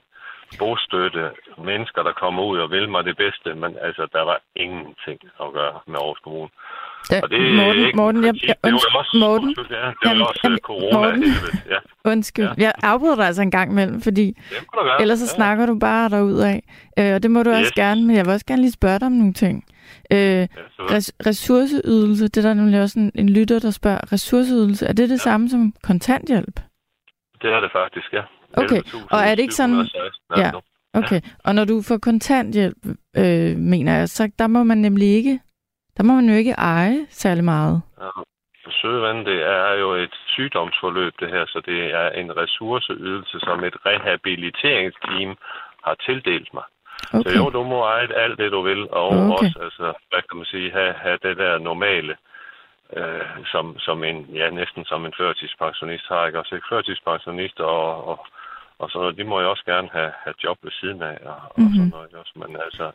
[0.60, 5.20] Bostøtte, mennesker, der kommer ud og vil mig det bedste, men altså, der var ingenting
[5.44, 6.50] at gøre med Aarhus Kommune.
[7.12, 9.78] Ja, og det er Morten, ikke Morten, jeg, jeg, det var også, Morten, ja, det
[9.80, 10.98] var jamen, også jamen, corona.
[10.98, 11.24] Morten,
[11.70, 11.78] ja.
[12.06, 12.54] Undskyld, ja.
[12.58, 14.38] jeg afbryder dig altså en gang imellem, fordi
[15.00, 15.36] ellers så ja.
[15.36, 16.64] snakker du bare derud af.
[17.00, 17.58] Øh, og det må du yes.
[17.58, 19.66] også gerne, men jeg vil også gerne lige spørge dig om nogle ting.
[20.12, 20.46] Øh, ja,
[20.80, 24.14] res- ressourceydelse, det er der nemlig også en, en lytter, der spørger.
[24.14, 25.30] Ressourceydelse, er det det ja.
[25.30, 26.60] samme som kontanthjælp?
[27.42, 28.22] Det er det faktisk, ja.
[28.54, 28.82] Okay,
[29.12, 29.88] og er det ikke sådan...
[30.38, 30.52] Ja,
[30.94, 31.22] okay.
[31.44, 32.78] Og når du får kontanthjælp,
[33.18, 35.40] øh, mener jeg, så der må man nemlig ikke...
[35.98, 37.82] Der må man jo ikke eje særlig meget.
[38.02, 38.10] Ja.
[38.82, 43.76] Søvand, det er jo et sygdomsforløb, det her, så det er en ressourceydelse, som et
[43.86, 45.38] rehabiliteringsteam
[45.84, 46.64] har tildelt mig.
[47.14, 47.32] Okay.
[47.32, 49.32] Så jo, du må eje alt det, du vil, og okay.
[49.32, 52.16] også, altså, hvad kan man sige, have, have det der normale,
[52.98, 56.40] øh, som, som en, ja, næsten som en førtidspensionist har, ikke?
[56.40, 58.26] Også førtidspensionist og, og,
[58.80, 61.66] og så de må jo også gerne have, have job ved siden af, og, mm-hmm.
[61.66, 61.90] og sådan mhm.
[61.90, 62.92] noget også, men altså...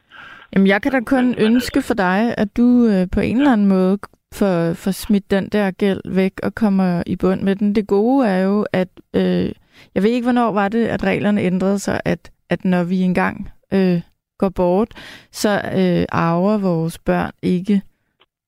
[0.53, 3.53] Jamen, jeg kan da kun men, ønske for dig, at du øh, på en eller
[3.53, 3.99] anden måde
[4.35, 7.75] får, får smidt den der gæld væk og kommer i bund med den.
[7.75, 8.89] Det gode er jo, at...
[9.17, 9.53] Øh,
[9.95, 13.51] jeg ved ikke, hvornår var det, at reglerne ændrede sig, at, at når vi engang
[13.73, 14.01] øh,
[14.39, 14.89] går bort,
[15.33, 17.83] så øh, arver vores børn ikke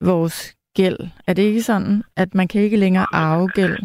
[0.00, 0.98] vores gæld.
[1.26, 3.78] Er det ikke sådan, at man kan ikke længere arve gæld?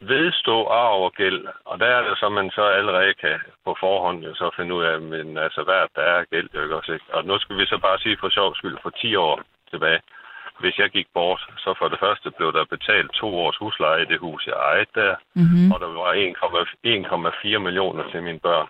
[0.00, 4.24] Vedstå arv og gæld, og der er det så, man så allerede kan på forhånd
[4.24, 7.04] jo så finde ud af, men altså hvad der er gæld, jo ikke også, ikke?
[7.12, 10.00] Og nu skal vi så bare sige for sjov skyld, for 10 år tilbage,
[10.60, 14.10] hvis jeg gik bort, så for det første blev der betalt to års husleje i
[14.12, 15.72] det hus, jeg ejede der, mm-hmm.
[15.72, 16.12] og der var
[17.54, 18.68] 1,4 millioner til mine børn.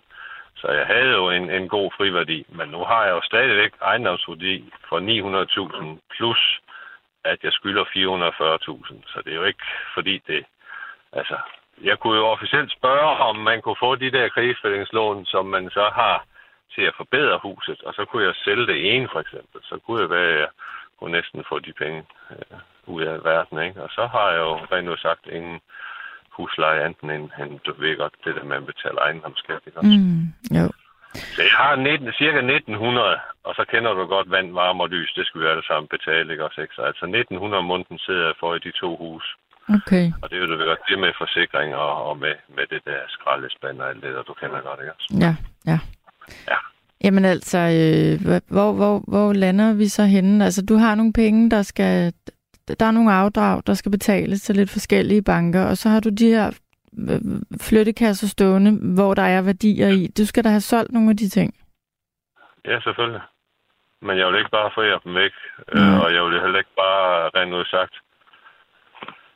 [0.61, 4.73] Så jeg havde jo en, en god friværdi, men nu har jeg jo stadigvæk ejendomsværdi
[4.89, 6.61] for 900.000 plus,
[7.25, 9.13] at jeg skylder 440.000.
[9.13, 10.45] Så det er jo ikke fordi det,
[11.13, 11.37] altså,
[11.83, 15.91] jeg kunne jo officielt spørge, om man kunne få de der krigsfældingslån, som man så
[15.95, 16.25] har
[16.75, 19.61] til at forbedre huset, og så kunne jeg sælge det ene for eksempel.
[19.63, 20.49] Så kunne jeg være, jeg
[20.99, 23.83] kunne næsten få de penge øh, ud af verden, ikke?
[23.83, 25.61] Og så har jeg jo rent sagt ingen
[26.37, 29.99] husleje enten end, end du ved godt, det der med at betale ejendomsskat, ikke også?
[29.99, 30.25] Mm,
[30.59, 30.67] jo.
[31.35, 35.13] Så jeg har 19, cirka 1900, og så kender du godt vand, varme og lys,
[35.17, 36.61] det skal vi alle sammen betale, ikke også?
[36.61, 36.75] Ikke?
[36.75, 39.25] Så altså 1900 om måneden sidder jeg for i de to hus.
[39.77, 40.13] Okay.
[40.23, 42.99] Og det er jo det, godt, det med forsikring og, og med, med det der
[43.09, 45.09] skraldespand og alt det der, du kender godt, ikke også?
[45.21, 45.79] Ja, ja.
[46.49, 46.57] Ja.
[47.05, 50.45] Jamen altså, øh, hvor, hvor, hvor lander vi så henne?
[50.45, 52.13] Altså, du har nogle penge, der skal...
[52.81, 56.09] Der er nogle afdrag, der skal betales til lidt forskellige banker, og så har du
[56.09, 56.51] de her
[57.61, 60.07] flyttekasser stående, hvor der er værdier i.
[60.19, 61.55] Du skal da have solgt nogle af de ting.
[62.65, 63.21] Ja, selvfølgelig.
[64.03, 65.33] Men jeg vil ikke bare forære dem væk,
[65.75, 65.81] Mm.
[65.81, 67.95] øh, og jeg vil heller ikke bare rent ud sagt.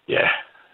[0.09, 0.29] Ja,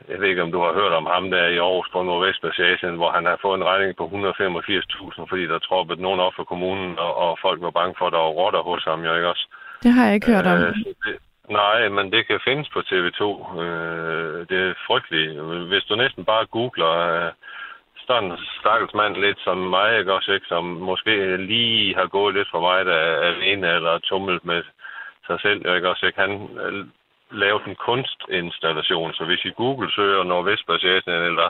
[0.09, 3.11] jeg ved ikke, om du har hørt om ham der i Aarhus på Nordvestpassagen, hvor
[3.11, 7.14] han har fået en regning på 185.000, fordi der troppede nogen op for kommunen, og,
[7.17, 9.47] og folk var bange for, at der var rotter hos ham, jo ikke også?
[9.83, 10.59] Det har jeg ikke hørt om.
[10.59, 11.17] Øh, det,
[11.51, 13.23] nej, men det kan findes på TV2.
[13.62, 15.41] Øh, det er frygteligt.
[15.71, 17.33] Hvis du næsten bare googler øh,
[18.07, 22.35] sådan en stakkels mand lidt som mig, ikke også, ikke, som måske lige har gået
[22.35, 24.62] lidt for meget af, alene eller tumlet med
[25.27, 26.21] sig selv, ikke også, ikke?
[26.21, 26.33] Han
[26.64, 26.87] øh,
[27.31, 31.49] lavet en kunstinstallation, så hvis I Google søger Nordvestpassagen eller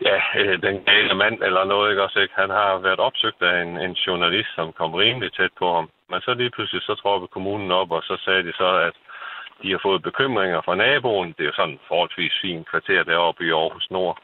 [0.00, 2.34] ja, øh, den gale mand eller noget, ikke også, ikke?
[2.36, 5.90] Han har været opsøgt af en, en journalist, som kom rimelig tæt på ham.
[6.10, 8.94] Men så lige pludselig så troppede kommunen op, og så sagde de så, at
[9.62, 11.28] de har fået bekymringer fra naboen.
[11.28, 14.18] Det er jo sådan en forholdsvis fin kvarter deroppe i Aarhus Nord.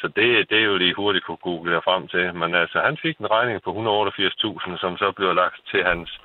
[0.00, 2.34] Så det, det er jo lige hurtigt kunne google jer frem til.
[2.34, 6.20] Men altså, han fik en regning på 188.000, som så blev lagt til hans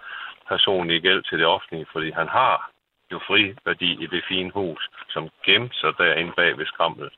[0.48, 2.70] personlige gæld til det offentlige, fordi han har
[3.12, 7.14] jo fri værdi i det fine hus, som gemte sig derinde bag ved skramlet.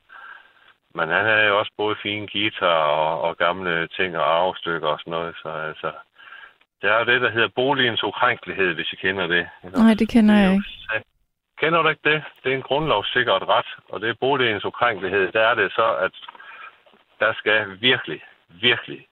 [0.94, 4.98] Men han havde jo også både fine guitar og, og gamle ting og arvestykker og
[4.98, 5.92] sådan noget, så altså...
[6.82, 9.48] Der er jo det, der hedder boligens ukrænkelighed, hvis I kender det.
[9.62, 11.04] Nej, det kender jeg ikke.
[11.60, 12.22] Kender du ikke det?
[12.42, 15.32] Det er en grundlovssikkert ret, og det er boligens ukrænkelighed.
[15.32, 16.12] Der er det så, at
[17.18, 19.06] der skal virkelig, virkelig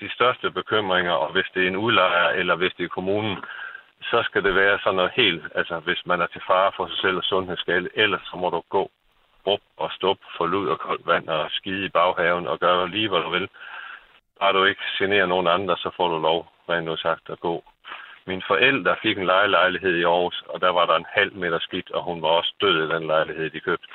[0.00, 3.36] de største bekymringer, og hvis det er en udlejer, eller hvis det er kommunen,
[4.02, 6.98] så skal det være sådan noget helt, altså hvis man er til fare for sig
[6.98, 8.90] selv og sundhedsskade, ellers så må du gå
[9.44, 13.08] op og stop for lud og koldt vand og skide i baghaven og gøre lige,
[13.08, 13.48] hvad du vil.
[14.40, 17.64] Bare du ikke generer nogen andre, så får du lov, rent nu sagt, at gå.
[18.26, 21.90] Mine forældre fik en lejelejlighed i Aarhus, og der var der en halv meter skidt,
[21.90, 23.88] og hun var også død i den lejlighed, de købte.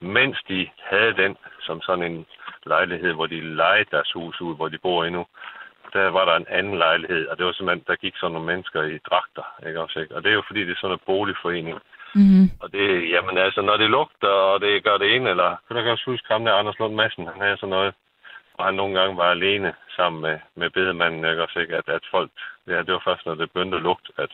[0.00, 2.26] Mens de havde den som sådan en
[2.66, 5.26] lejlighed, hvor de lejede deres hus ud, hvor de bor endnu,
[5.94, 8.82] der var der en anden lejlighed, og det var simpelthen, der gik sådan nogle mennesker
[8.82, 10.14] i dragter, ikke også, ikke?
[10.16, 11.76] Og det er jo fordi, det er sådan en boligforening.
[12.14, 12.46] Mm-hmm.
[12.62, 15.82] Og det, jamen altså, når det lugter, og det gør det ene, eller kan du
[15.82, 17.94] godt huske ham der, Anders Lund Madsen, han havde sådan noget,
[18.54, 21.76] og han nogle gange var alene sammen med, med bedemanden, ikke også, ikke?
[21.76, 22.30] At, at folk,
[22.66, 24.30] ja, det var først, når det begyndte at lugte, at,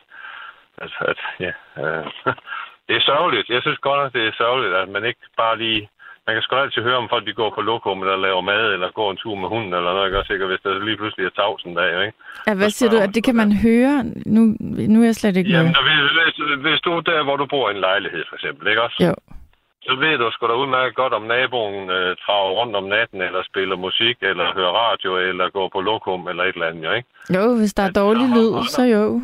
[0.77, 2.05] at, at ja, øh,
[2.87, 3.49] det er sørgeligt.
[3.49, 5.89] Jeg synes godt nok, det er sørgeligt, at man ikke bare lige,
[6.27, 8.91] man kan sgu altid høre, om folk de går på lokum, eller laver mad, eller
[8.91, 10.45] går en tur med hunden, eller noget, ikke også, ikke?
[10.45, 12.17] Og hvis der lige pludselig er tavsen der, ikke?
[12.47, 12.97] Ja, hvad siger du?
[12.97, 13.95] At det kan man høre?
[14.35, 14.41] Nu,
[14.93, 17.45] nu er jeg slet ikke Jamen, der, hvis, hvis, hvis du er der, hvor du
[17.45, 18.97] bor i en lejlighed, for eksempel, ikke også?
[19.07, 19.13] Jo.
[19.87, 23.43] Så ved du sgu da udmærket godt, om naboen øh, traver rundt om natten, eller
[23.43, 27.07] spiller musik, eller hører radio, eller går på lokum, eller et eller andet, jo, ikke?
[27.35, 29.21] Jo, hvis der er dårlig og- lyd, så jo.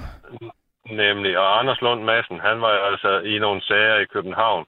[1.04, 4.66] Nemlig, og Anders Lund Madsen, han var altså i nogle sager i København,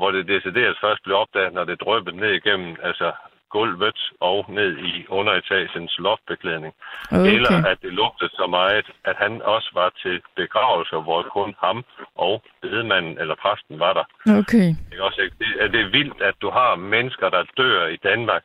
[0.00, 3.08] hvor det decideret først blev opdaget, når det drøbte ned igennem altså
[3.54, 6.72] gulvet og ned i underetagens loftbeklædning.
[7.12, 7.32] Okay.
[7.34, 11.78] Eller at det lugtede så meget, at han også var til begravelser, hvor kun ham
[12.26, 14.06] og bedemanden eller præsten var der.
[14.40, 14.68] Okay.
[14.92, 15.36] Ikke også, ikke?
[15.42, 18.44] Det, er det er vildt, at du har mennesker, der dør i Danmark,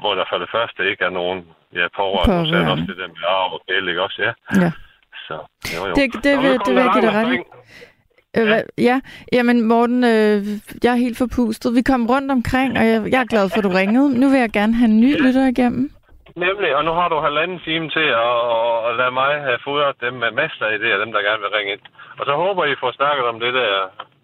[0.00, 1.40] hvor der for det første ikke er nogen
[1.78, 2.34] ja, pårørende.
[2.40, 2.72] Du sagde Pårørende.
[2.72, 4.22] også det der med arv og gæld, ikke også?
[4.26, 4.32] Ja.
[4.62, 4.70] Ja.
[5.26, 5.36] Så,
[5.74, 5.94] jo, jo.
[5.98, 7.44] Det, det, vil, det vil jeg give dig ret.
[8.38, 8.48] Øh,
[8.88, 8.96] ja,
[9.32, 10.38] jamen Morten, øh,
[10.84, 11.74] jeg er helt forpustet.
[11.78, 14.20] Vi kom rundt omkring, og jeg, jeg er glad for, at du ringede.
[14.20, 15.90] Nu vil jeg gerne have en ny lytter igennem.
[16.46, 18.36] Nemlig, og nu har du halvanden time til at,
[18.88, 21.72] at lade mig have fodret dem med masser af idéer, dem der gerne vil ringe
[21.72, 21.84] ind.
[22.18, 23.72] Og så håber I får snakket om det der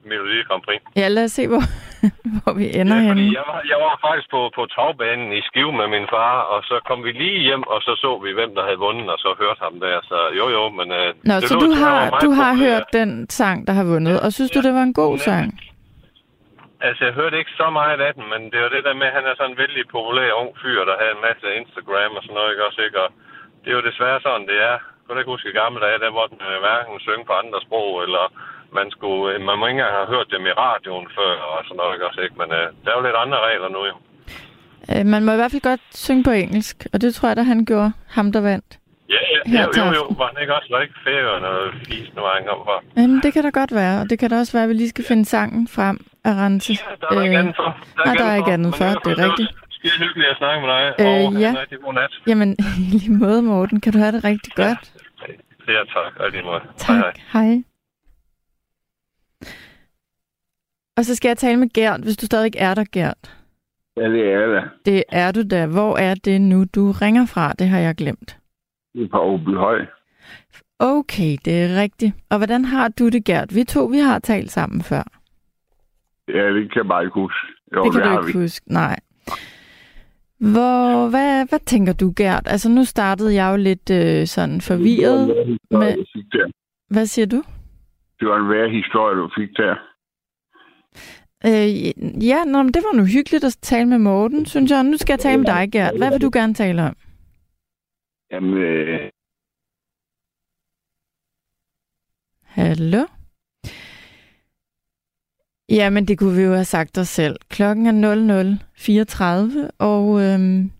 [0.08, 0.80] Melodi Grand Prix.
[1.00, 1.62] Ja, lad os se, hvor,
[2.42, 3.24] hvor vi ender Ja, henne.
[3.38, 6.76] jeg var, jeg var faktisk på, på tagbanen i Skive med min far, og så
[6.88, 9.60] kom vi lige hjem, og så så vi, hvem der havde vundet, og så hørte
[9.66, 9.96] ham der.
[10.10, 10.88] Så jo jo, men...
[11.00, 14.16] Øh, Nå, det så lå du har, du har hørt den sang, der har vundet,
[14.24, 15.48] og synes du, det var en god sang?
[16.88, 19.16] Altså, jeg hørte ikke så meget af den, men det var det der med, at
[19.18, 22.36] han er sådan en vældig populær ung fyr, der havde en masse Instagram og sådan
[22.38, 22.98] noget, ikke også, ikke?
[23.04, 23.08] Og
[23.62, 24.76] det er jo desværre sådan, det er.
[25.02, 27.90] Kan du ikke huske i gamle dage, der måtte man hverken synge på andre sprog,
[28.06, 28.24] eller
[28.78, 31.94] man skulle, man må ikke engang have hørt dem i radioen før, og sådan noget,
[31.94, 32.36] ikke også, ikke?
[32.42, 33.94] Men øh, der er jo lidt andre regler nu, jo.
[34.92, 37.42] Øh, man må i hvert fald godt synge på engelsk, og det tror jeg da,
[37.42, 38.70] han gjorde, ham der vandt.
[39.14, 42.30] Ja, ja, Her jo, jo, jo, var den ikke også rigtig færøerne og fis nogle
[42.30, 42.76] gange om for?
[42.96, 44.88] Jamen, det kan da godt være, og det kan da også være, at vi lige
[44.88, 46.72] skal finde sangen frem af Rense.
[46.72, 47.70] Ja, der er der ikke Øh, andet for.
[48.06, 49.50] nej, der er ikke andet for, det er rigtigt.
[49.54, 51.50] var Skide hyggeligt at snakke med dig, Øh, og ja.
[51.50, 52.12] en rigtig god nat.
[52.26, 52.50] Jamen,
[52.82, 54.82] i lige måde, Morten, kan du have det rigtig godt.
[55.68, 56.12] Ja, tak.
[56.20, 56.60] Og lige måde.
[56.60, 57.18] Hej, Tak.
[57.32, 57.42] hej.
[57.44, 57.62] Hej.
[61.00, 63.36] Og så skal jeg tale med Gert, hvis du stadig er der, Gert.
[63.96, 64.70] Ja, det er det.
[64.86, 65.66] Det er du da.
[65.66, 67.52] Hvor er det nu, du ringer fra?
[67.52, 68.38] Det har jeg glemt.
[68.94, 69.86] Det er på Høj.
[70.78, 72.12] Okay, det er rigtigt.
[72.30, 73.54] Og hvordan har du det, Gert?
[73.54, 75.02] Vi to, vi har talt sammen før.
[76.28, 77.38] Ja, det kan jeg bare ikke huske.
[77.76, 78.44] Jo, det kan har du ikke vi.
[78.44, 78.72] huske.
[78.72, 79.00] Nej.
[80.38, 82.46] Hvor, hvad, hvad tænker du, Gert?
[82.46, 85.28] Altså, nu startede jeg jo lidt øh, sådan forvirret.
[85.28, 85.36] Det
[85.70, 86.52] var en værre historie, med-.
[86.90, 87.42] Hvad siger du?
[88.20, 89.89] Det var en værre historie, du fik der.
[91.46, 94.84] Øh, ja, nå, men det var nu hyggeligt at tale med Morten, synes jeg.
[94.84, 95.96] Nu skal jeg tale med dig, Gert.
[95.96, 96.96] Hvad vil du gerne tale om?
[98.32, 99.10] Jamen, øh,
[102.44, 103.06] Hallo?
[105.68, 107.36] Ja, men det kunne vi jo have sagt os selv.
[107.48, 108.58] Klokken er
[109.64, 110.70] 00.34, og øhm,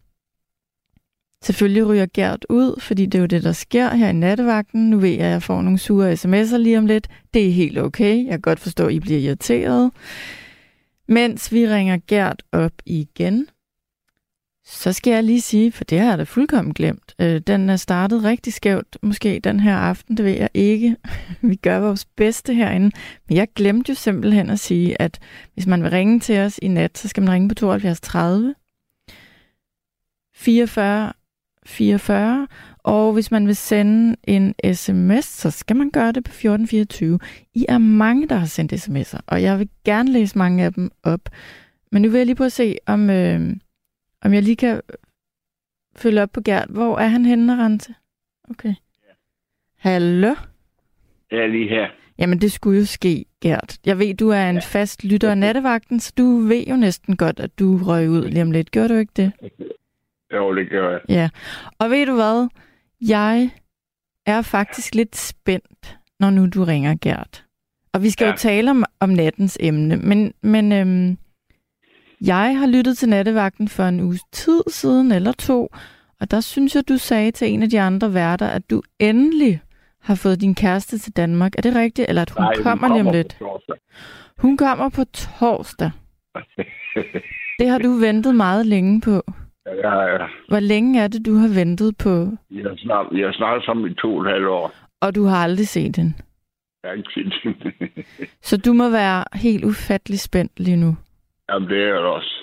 [1.43, 4.91] selvfølgelig ryger Gert ud, fordi det er jo det, der sker her i nattevagten.
[4.91, 7.09] Nu ved jeg, at jeg får nogle sure sms'er lige om lidt.
[7.35, 8.17] Det er helt okay.
[8.25, 9.91] Jeg kan godt forstå, at I bliver irriteret.
[11.11, 13.49] Mens vi ringer Gert op igen,
[14.65, 17.15] så skal jeg lige sige, for det har jeg da fuldkommen glemt.
[17.19, 20.97] Øh, den er startet rigtig skævt, måske den her aften, det ved jeg ikke.
[21.51, 22.91] Vi gør vores bedste herinde.
[23.29, 25.19] Men jeg glemte jo simpelthen at sige, at
[25.55, 28.55] hvis man vil ringe til os i nat, så skal man ringe på 72 30
[30.35, 31.13] 44
[31.67, 32.49] 44.
[32.91, 37.19] Og hvis man vil sende en sms, så skal man gøre det på 1424.
[37.55, 40.91] I er mange, der har sendt sms'er, og jeg vil gerne læse mange af dem
[41.03, 41.21] op.
[41.93, 43.41] Men nu vil jeg lige prøve at se, om, øh,
[44.23, 44.81] om jeg lige kan
[45.97, 46.69] følge op på Gert.
[46.71, 47.95] Hvor er han henne, Rente?
[48.51, 48.75] Okay.
[49.79, 50.35] Hallo?
[51.31, 51.89] jeg er lige her.
[52.19, 53.79] Jamen, det skulle jo ske, Gert.
[53.87, 57.41] Jeg ved, du er en fast lytter af nattevagten, så du ved jo næsten godt,
[57.41, 58.71] at du røg ud lige om lidt.
[58.71, 59.33] Gjorde du ikke det?
[60.33, 61.01] Jo, det gør jeg.
[61.09, 61.29] Ja.
[61.79, 62.49] Og ved du hvad?
[63.09, 63.51] Jeg
[64.27, 67.45] er faktisk lidt spændt, når nu du ringer, Gert.
[67.93, 68.31] Og vi skal ja.
[68.31, 71.19] Jo tale om, om nattens emne, men, men øhm,
[72.21, 75.69] jeg har lyttet til nattevagten for en uges tid siden eller to,
[76.21, 79.61] og der synes jeg, du sagde til en af de andre værter, at du endelig
[80.01, 81.53] har fået din kæreste til Danmark.
[81.59, 82.09] Er det rigtigt?
[82.09, 83.39] Eller at hun Nej, kommer lige om på lidt?
[84.39, 85.91] Hun kommer på torsdag.
[87.59, 89.23] Det har du ventet meget længe på.
[89.75, 90.27] Ja, ja.
[90.49, 92.11] Hvor længe er det, du har ventet på,
[92.51, 94.73] Jeg har snart, jeg har snart sammen i to og et halvt år.
[95.01, 96.15] og du har aldrig set hende?
[96.83, 97.33] Jeg har ikke set
[97.97, 98.05] det.
[98.49, 100.97] Så du må være helt ufattelig spændt lige nu.
[101.49, 102.35] Jamen, det er jeg også.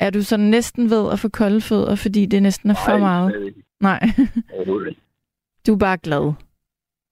[0.00, 3.00] Er du så næsten ved at få kolde fødder, fordi det næsten er for Nej,
[3.00, 3.54] meget?
[3.80, 4.00] Nej,
[5.66, 6.32] du er bare glad.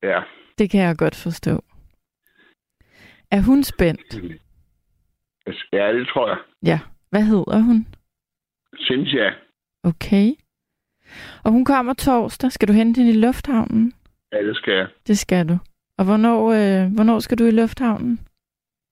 [0.03, 0.21] Ja.
[0.59, 1.65] Det kan jeg godt forstå.
[3.31, 4.15] Er hun spændt?
[5.73, 6.39] Ja, det tror jeg.
[6.67, 6.79] Ja.
[7.11, 7.87] Hvad hedder hun?
[8.81, 9.31] Cynthia.
[9.87, 10.29] Okay.
[11.45, 12.53] Og hun kommer torsdag.
[12.53, 13.93] Skal du hente hende i lufthavnen?
[14.33, 14.87] Ja, det skal jeg.
[15.07, 15.59] Det skal du.
[15.99, 18.21] Og hvornår, øh, hvornår skal du i lufthavnen?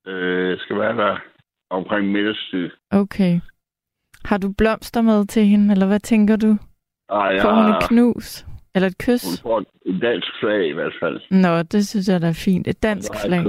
[0.07, 1.16] Øh, jeg skal være der
[1.70, 2.70] omkring middagstid.
[2.90, 3.40] Okay.
[4.24, 6.57] Har du blomster med til hende, eller hvad tænker du?
[7.11, 8.46] Ej, jeg Får hun har, et knus?
[8.74, 9.42] Eller et hun kys?
[9.42, 11.20] får et dansk flag i hvert fald.
[11.30, 12.68] Nå, det synes jeg da er fint.
[12.68, 13.42] Et dansk flag.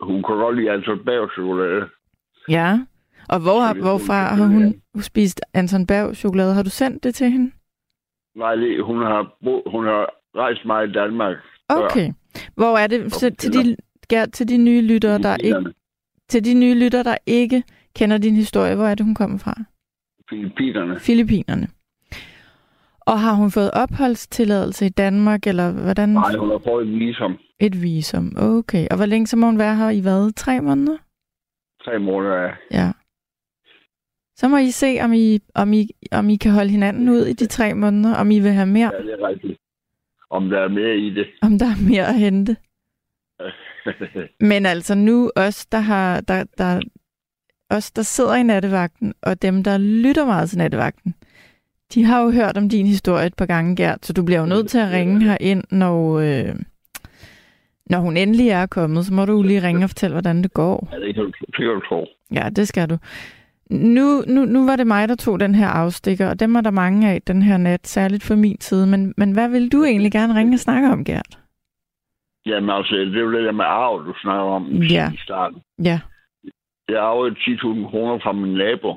[0.00, 1.88] hun kunne godt lide Anton Berg chokolade.
[2.48, 2.78] Ja.
[3.28, 6.54] Og hvor, har, Så hvorfra har hun spist Anton Berg chokolade?
[6.54, 7.50] Har du sendt det til hende?
[8.36, 11.36] Nej, hun har, bo, hun har rejst meget i Danmark.
[11.68, 12.12] Okay.
[12.54, 13.76] Hvor er det til, til, de,
[14.08, 15.72] Gert, til de nye lyttere, der ikke,
[16.28, 17.62] til de nye lyttere, der ikke
[17.96, 19.54] kender din historie, hvor er det, hun kommer fra?
[20.30, 21.00] Filippinerne.
[21.00, 21.68] Filippinerne.
[23.00, 26.08] Og har hun fået opholdstilladelse i Danmark, eller hvordan?
[26.08, 27.38] Nej, hun har fået et visum.
[27.60, 28.32] Et visum.
[28.36, 28.86] Okay.
[28.90, 30.32] Og hvor længe så må hun være her i hvad?
[30.32, 30.96] Tre måneder?
[31.84, 32.50] Tre måneder.
[32.70, 32.92] Ja.
[34.42, 37.32] Så må I se, om I, om I, om I kan holde hinanden ud i
[37.32, 39.58] de tre måneder, om I vil have mere, Ja, det er rigtigt.
[40.30, 41.26] Om der er mere i det.
[41.42, 42.56] om der er mere at hente.
[44.50, 46.80] Men altså nu os, der har, der, der,
[47.70, 51.14] os, der sidder i nattevagten, og dem, der lytter meget til nattevagten,
[51.94, 54.46] de har jo hørt om din historie et par gange, Gert, så du bliver jo
[54.46, 56.54] nødt til at ringe her ind, når, øh,
[57.86, 60.88] når hun endelig er kommet, så må du lige ringe og fortælle, hvordan det går.
[60.92, 62.06] ja, det kan du tro.
[62.32, 62.98] Ja, det skal du.
[63.72, 66.70] Nu, nu, nu var det mig, der tog den her afstikker, og dem er der
[66.70, 68.86] mange af den her nat, særligt for min side.
[68.86, 71.38] Men, men hvad vil du egentlig gerne ringe og snakke om, Gert?
[72.46, 75.10] Jamen altså, det er jo det der med arv, du snakker om Ja.
[75.14, 75.60] i starten.
[75.84, 76.00] Ja,
[76.88, 78.94] Jeg arvede 10.000 kroner fra min nabo.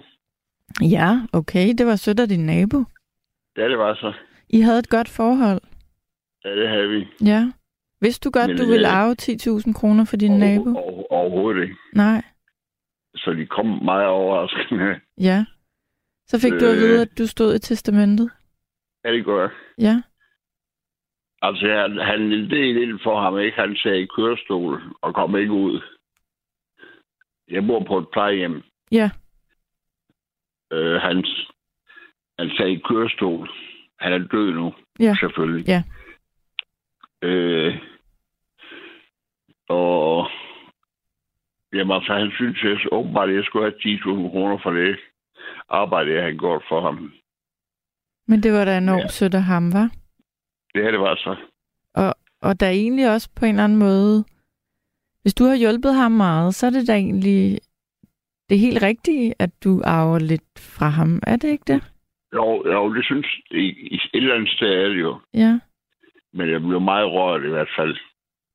[0.81, 1.73] Ja, okay.
[1.77, 2.83] Det var sødt af din nabo.
[3.57, 4.13] Ja, det var så.
[4.49, 5.61] I havde et godt forhold.
[6.45, 7.07] Ja, det havde vi.
[7.25, 7.51] Ja.
[8.01, 10.69] Vidste du godt, Men, du ville øh, arve 10.000 kroner for din nabo?
[10.69, 11.75] Over, over, overhovedet ikke.
[11.95, 12.21] Nej.
[13.25, 14.99] Så de kom meget overraskende.
[15.19, 15.45] Ja.
[16.27, 16.81] Så fik du at Øh.
[16.81, 18.31] vide, at du stod i testamentet.
[19.05, 19.49] Ja, det gør jeg.
[19.77, 20.01] Ja.
[21.41, 23.57] Altså, han, han er lidt for ham, ikke?
[23.57, 25.81] Han sagde i kørestol og kom ikke ud.
[27.51, 28.63] Jeg bor på et plejehjem.
[28.91, 29.09] Ja.
[30.73, 31.25] Øh, han,
[32.39, 33.49] han sagde i kørestol.
[33.99, 35.15] Han er død nu, Ja.
[35.19, 35.67] selvfølgelig.
[35.67, 35.83] Ja.
[37.21, 37.75] Øh,
[39.69, 40.29] og
[41.75, 44.95] jamen, altså, han synes jeg, åbenbart, at jeg skulle have 10.000 kroner for det
[45.69, 47.11] arbejde, jeg havde gjort for ham.
[48.27, 49.07] Men det var da enormt Ja.
[49.07, 49.89] sødt af ham, var?
[50.73, 51.35] Det her, det var så.
[51.95, 54.25] Og, og der er egentlig også på en eller anden måde,
[55.21, 57.59] hvis du har hjulpet ham meget, så er det da egentlig
[58.49, 61.19] det helt rigtigt, at du arver lidt fra ham.
[61.27, 61.91] Er det ikke det?
[62.33, 65.19] Jo, jo det synes i, i et eller andet sted er det jo.
[65.33, 65.59] Ja,
[66.33, 67.97] Men jeg blev meget rørt i hvert fald.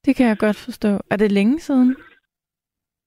[0.04, 1.00] det kan jeg godt forstå.
[1.10, 1.96] Er det længe siden?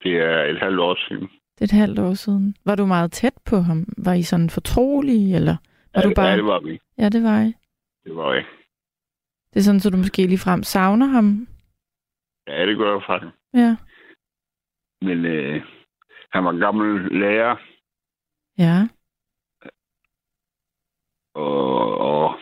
[0.03, 1.29] Det er et halvt år siden.
[1.55, 2.55] Det er et halvt år siden.
[2.65, 3.85] Var du meget tæt på ham?
[3.97, 5.55] Var I sådan fortrolige, eller
[5.95, 6.27] var ja, du bare...
[6.27, 6.79] ja, det var vi.
[6.97, 7.53] Ja, det var I.
[8.03, 8.45] Det var jeg.
[9.53, 11.47] Det er sådan, så du måske lige frem savner ham.
[12.47, 13.35] Ja, det gør jeg faktisk.
[13.53, 13.75] Ja.
[15.01, 15.61] Men øh,
[16.33, 17.55] han var gammel lærer,
[18.57, 18.87] Ja.
[21.33, 22.39] og, og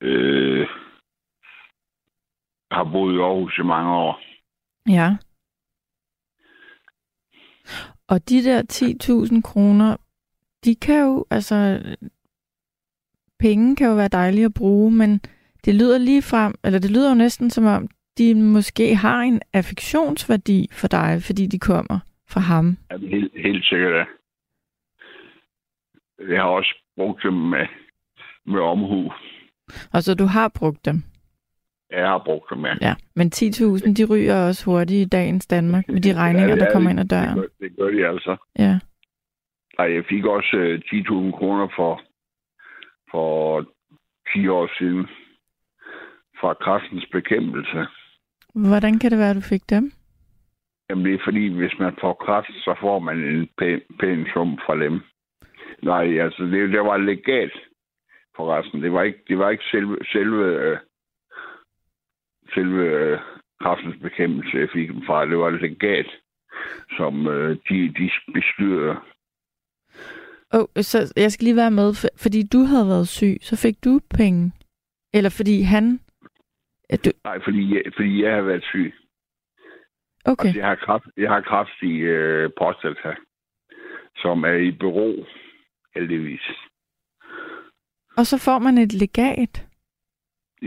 [0.00, 0.63] øh,
[2.74, 4.20] har boet i Aarhus i mange år.
[4.88, 5.16] Ja.
[8.08, 9.96] Og de der 10.000 kroner,
[10.64, 11.82] de kan jo, altså,
[13.38, 15.20] penge kan jo være dejlige at bruge, men
[15.64, 19.40] det lyder lige frem, eller det lyder jo næsten som om, de måske har en
[19.52, 21.98] affektionsværdi for dig, fordi de kommer
[22.28, 22.76] fra ham.
[22.90, 24.04] Ja, helt, helt sikkert, ja.
[26.32, 27.66] Jeg har også brugt dem med,
[28.46, 29.12] med omhu.
[29.92, 31.02] Og så du har brugt dem.
[31.90, 32.74] Jeg har brugt dem, ja.
[32.80, 32.94] Ja.
[33.14, 36.72] Men 10.000, de ryger også hurtigt i dagens Danmark med de regninger, Ja, der er
[36.72, 37.28] kommer ind ad døren.
[37.28, 38.36] Det gør, det gør de altså.
[38.58, 38.78] Ja.
[39.78, 42.02] Ej, jeg fik også øh, 10.000 kroner for,
[43.10, 43.64] for
[44.32, 45.06] 10 år siden
[46.40, 47.86] fra kraftens bekæmpelse.
[48.54, 49.92] Hvordan kan det være, at du fik dem?
[50.90, 54.58] Jamen, det er fordi, hvis man får kraft, så får man en pæn, pæn sum
[54.66, 55.00] fra dem.
[55.82, 57.52] Nej, altså, det, det var legat
[58.36, 58.82] for resten.
[58.82, 60.78] Det var ikke, det var ikke selve, selve, øh,
[62.54, 63.18] selve øh,
[63.62, 65.26] kraftens bekæmpelse, jeg fik dem fra.
[65.26, 66.06] Det var et legat,
[66.96, 68.96] som øh, de, de bestyrede.
[70.52, 73.84] Oh, så jeg skal lige være med, for, fordi du havde været syg, så fik
[73.84, 74.52] du penge.
[75.14, 76.00] Eller fordi han...
[77.04, 78.94] Du, Nej, fordi jeg, fordi jeg har været syg.
[80.24, 83.14] okay, Altså, jeg har kraft, jeg har kraft i øh, prostata,
[84.16, 85.24] som er i bero,
[85.94, 86.46] heldigvis.
[88.16, 89.66] og så får man et legat.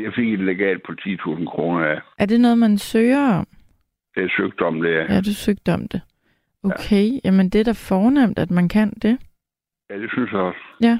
[0.04, 2.02] Jeg fik et legat på 10.000 kroner af.
[2.20, 3.48] Er det noget, man søger om?
[4.16, 4.90] Det er søgt om det.
[4.90, 6.02] Ja, du søgte om det.
[6.64, 7.20] Okay, ja.
[7.24, 9.18] jamen det er da fornemt, at man kan det.
[9.90, 10.60] Ja, det synes jeg også.
[10.82, 11.00] Ja.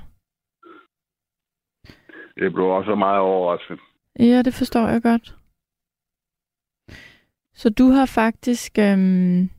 [2.40, 3.80] Det blev også meget overrasket.
[4.20, 5.36] Ja, det forstår jeg godt.
[7.54, 8.80] Så du har faktisk...
[8.80, 9.50] Øhm...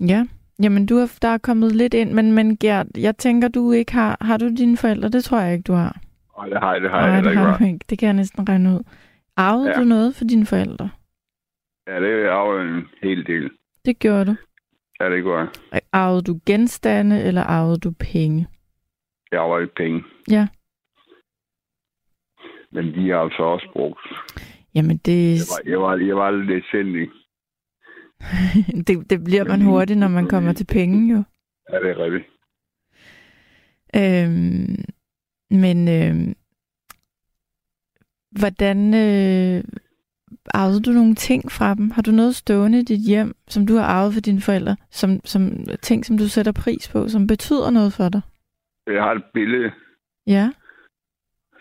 [0.00, 0.26] Ja,
[0.62, 3.92] jamen du har, der er kommet lidt ind, men, men Gert, jeg tænker, du ikke
[3.92, 4.16] har...
[4.20, 5.08] Har du dine forældre?
[5.08, 6.00] Det tror jeg ikke, du har.
[6.36, 7.84] Nej, det har jeg, det har jeg Nej, heller det har du ikke.
[7.90, 8.82] Det kan jeg næsten regne ud.
[9.36, 9.80] Arvede Ja.
[9.80, 10.90] du noget for dine forældre?
[11.86, 13.50] Ja, det jo en hel del.
[13.84, 14.34] Det gjorde du.
[15.00, 15.80] Ja, det gør jeg.
[15.92, 18.46] Arvede du genstande, eller arvede du penge?
[19.32, 20.02] Jeg ikke penge.
[20.30, 20.46] Ja.
[22.72, 24.00] Men de er altså også brugt.
[24.74, 27.08] Jamen, det, Jeg var, jeg var, jeg var lidt sindig.
[28.86, 31.22] det, det bliver man hurtigt, når man kommer til penge, jo.
[31.72, 32.24] Ja, det er rigtigt.
[33.96, 34.84] Øhm,
[35.60, 36.34] men øh,
[38.40, 39.64] hvordan øh,
[40.54, 41.90] arvede du nogle ting fra dem?
[41.90, 45.20] Har du noget stående i dit hjem, som du har arvet for dine forældre, som,
[45.24, 45.42] som
[45.82, 48.20] ting, som du sætter pris på, som betyder noget for dig?
[48.86, 49.70] Jeg har et billede,
[50.26, 50.50] Ja,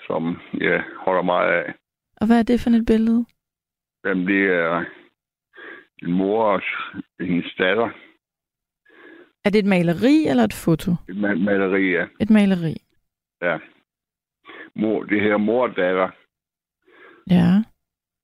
[0.07, 1.73] som jeg holder meget af.
[2.15, 3.25] og hvad er det for et billede?
[4.05, 4.85] Jamen, det er
[6.03, 6.61] en mor og
[7.19, 7.89] hendes datter.
[9.45, 10.91] Er det et maleri eller et foto?
[11.09, 12.07] Et ma- maleri af.
[12.19, 12.75] Et maleri.
[13.41, 13.57] Ja.
[14.75, 16.09] Mor, det her mor og datter.
[17.29, 17.63] Ja,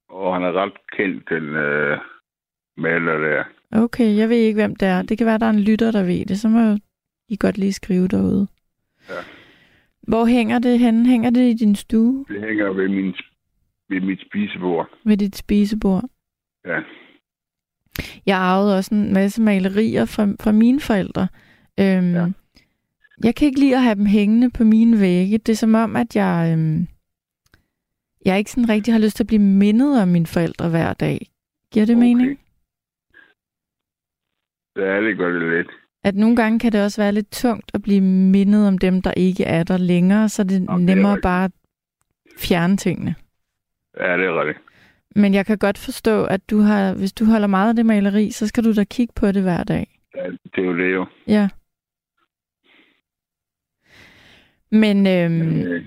[0.09, 1.97] Og han er ret kendt, den øh,
[2.77, 3.43] maler der.
[3.83, 4.17] okay.
[4.17, 5.01] Jeg ved ikke, hvem det er.
[5.01, 6.39] Det kan være, der er en lytter, der ved det.
[6.39, 6.77] Så må
[7.29, 8.47] I godt lige skrive derude.
[9.09, 9.13] Ja.
[10.07, 11.07] Hvor hænger det henne?
[11.09, 12.25] Hænger det i din stue?
[12.29, 13.15] Det hænger ved, min,
[13.89, 14.89] ved mit spisebord.
[15.05, 16.03] Ved dit spisebord?
[16.65, 16.79] Ja.
[18.25, 21.27] Jeg arvede også en masse malerier fra, fra mine forældre.
[21.79, 22.25] Øhm, ja.
[23.23, 25.37] Jeg kan ikke lide at have dem hængende på mine vægge.
[25.37, 26.87] Det er som om, at jeg, øhm,
[28.25, 31.27] jeg ikke sådan rigtig har lyst til at blive mindet om mine forældre hver dag.
[31.71, 32.05] Giver det okay.
[32.05, 32.39] mening?
[34.75, 35.67] Ja, det gør det lidt.
[36.03, 39.11] At nogle gange kan det også være lidt tungt at blive mindet om dem, der
[39.11, 41.51] ikke er der længere, så er det okay, nemmere det bare at
[42.37, 43.15] fjerne tingene.
[43.99, 44.65] Ja, det er rigtigt.
[45.15, 48.31] Men jeg kan godt forstå, at du har, hvis du holder meget af det maleri,
[48.31, 49.99] så skal du da kigge på det hver dag.
[50.15, 51.05] Ja, det er jo det jo.
[51.27, 51.49] Ja.
[54.77, 55.83] Men øhm, øh...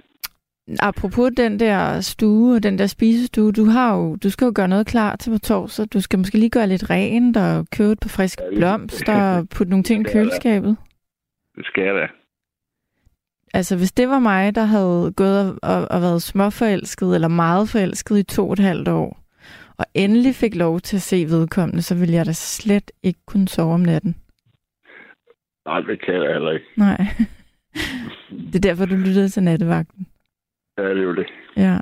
[0.83, 4.87] apropos den der stue, den der spisestue, du har jo, du skal jo gøre noget
[4.87, 5.87] klar til på torsdag.
[5.87, 9.49] Du skal måske lige gøre lidt rent og købe et par friske ja, blomster og
[9.49, 10.77] putte nogle ting i køleskabet.
[11.57, 12.07] Det skal jeg da.
[13.55, 18.19] Altså, hvis det var mig, der havde gået og, og været småforelsket, eller meget forelsket
[18.19, 19.21] i to og et halvt år,
[19.79, 23.49] og endelig fik lov til at se vedkommende, så ville jeg da slet ikke kunne
[23.49, 24.17] sove om natten.
[25.67, 26.67] Nej, det kan jeg heller ikke.
[26.77, 27.07] Nej.
[28.31, 30.07] det er derfor, du lyttede til nattevagten.
[30.79, 31.27] Ja, det er jo det.
[31.57, 31.79] Ja.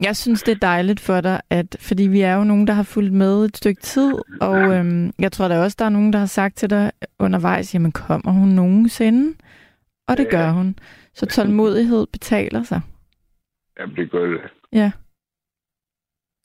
[0.00, 2.82] Jeg synes, det er dejligt for dig, at, fordi vi er jo nogen, der har
[2.82, 6.18] fulgt med et stykke tid, og øhm, jeg tror da også, der er nogen, der
[6.18, 9.38] har sagt til dig undervejs, jamen kommer hun nogensinde?
[10.08, 10.30] Og det ja.
[10.30, 10.78] gør hun.
[11.14, 12.80] Så tålmodighed betaler sig.
[13.80, 14.40] Jamen, det gør det.
[14.72, 14.92] Ja.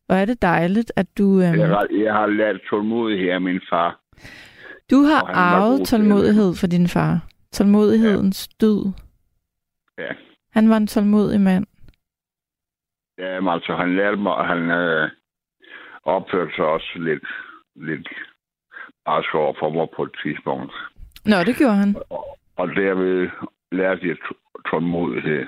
[0.09, 1.41] Og er det dejligt, at du...
[1.41, 1.59] Øhm...
[1.59, 3.99] Jeg, har, jeg har lært tålmodighed af min far.
[4.91, 7.27] Du har arvet tålmodighed for din far.
[7.53, 8.65] Tålmodighedens ja.
[8.65, 8.91] død.
[9.97, 10.11] Ja.
[10.51, 11.65] Han var en tålmodig mand.
[13.17, 15.09] Ja, altså, han lærte mig, at han øh,
[16.03, 17.27] opførte sig også lidt,
[17.75, 18.09] lidt
[19.05, 20.73] barsk over for mig på et tidspunkt.
[21.25, 21.95] Nå, det gjorde han.
[22.09, 23.29] Og, og derved
[23.71, 24.17] lærte jeg
[24.69, 25.45] tålmodighed.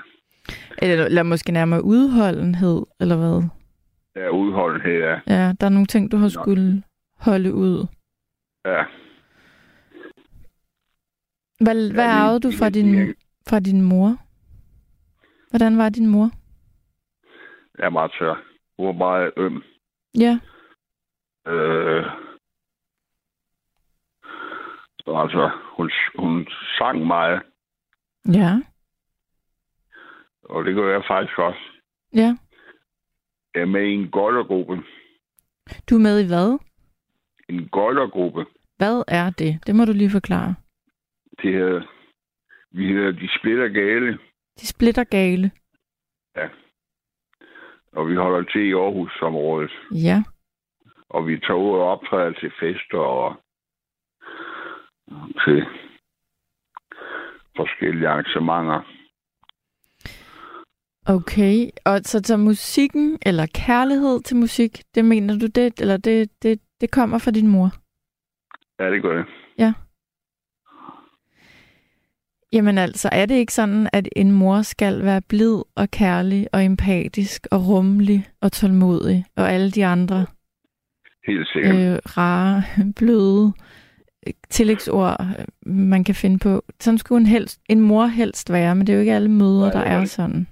[0.78, 3.48] Eller, eller måske nærmere udholdenhed, eller hvad?
[4.16, 5.20] Ja, udholdenhed, ja.
[5.26, 6.82] Ja, der er nogle ting, du har skulle
[7.18, 7.86] holde ud.
[8.64, 8.84] Ja.
[11.60, 13.14] Hvad, hvad arvede du fra din,
[13.48, 14.16] fra din mor?
[15.50, 16.30] Hvordan var din mor?
[17.78, 18.42] Jeg er meget tør.
[18.76, 19.62] Hun var meget øm.
[20.18, 20.38] Ja.
[21.46, 22.04] Øh,
[25.06, 26.46] altså, hun, hun
[26.78, 27.42] sang meget.
[28.32, 28.62] Ja.
[30.42, 31.60] Og det gør jeg faktisk også.
[32.14, 32.36] Ja.
[33.54, 34.82] Jeg er med i en goldergruppe.
[35.90, 36.58] Du er med i hvad?
[37.48, 38.46] En goldergruppe.
[38.76, 39.66] Hvad er det?
[39.66, 40.54] Det må du lige forklare.
[41.42, 41.82] Det hedder,
[42.70, 44.18] vi hedder De Splitter Gale.
[44.60, 45.50] De Splitter Gale?
[46.36, 46.48] Ja.
[47.92, 49.72] Og vi holder til i Aarhus-området.
[49.92, 50.22] Ja.
[51.08, 53.36] Og vi tager ud og optræder til fester og
[55.44, 55.66] til
[57.56, 58.80] forskellige arrangementer.
[61.08, 66.42] Okay, og så, så musikken, eller kærlighed til musik, det mener du det, eller det,
[66.42, 67.68] det, det kommer fra din mor?
[68.78, 69.26] Ja, det gør det.
[69.58, 69.72] Ja.
[72.52, 76.64] Jamen altså, er det ikke sådan, at en mor skal være blid og kærlig og
[76.64, 80.26] empatisk og rummelig og tålmodig, og alle de andre
[81.26, 81.74] Helt sikkert.
[81.74, 82.62] Øh, rare,
[82.96, 83.52] bløde
[84.50, 85.26] tillægsord,
[85.66, 86.62] man kan finde på.
[86.80, 89.70] Sådan skulle en, helst, en mor helst være, men det er jo ikke alle møder,
[89.70, 90.46] der er sådan.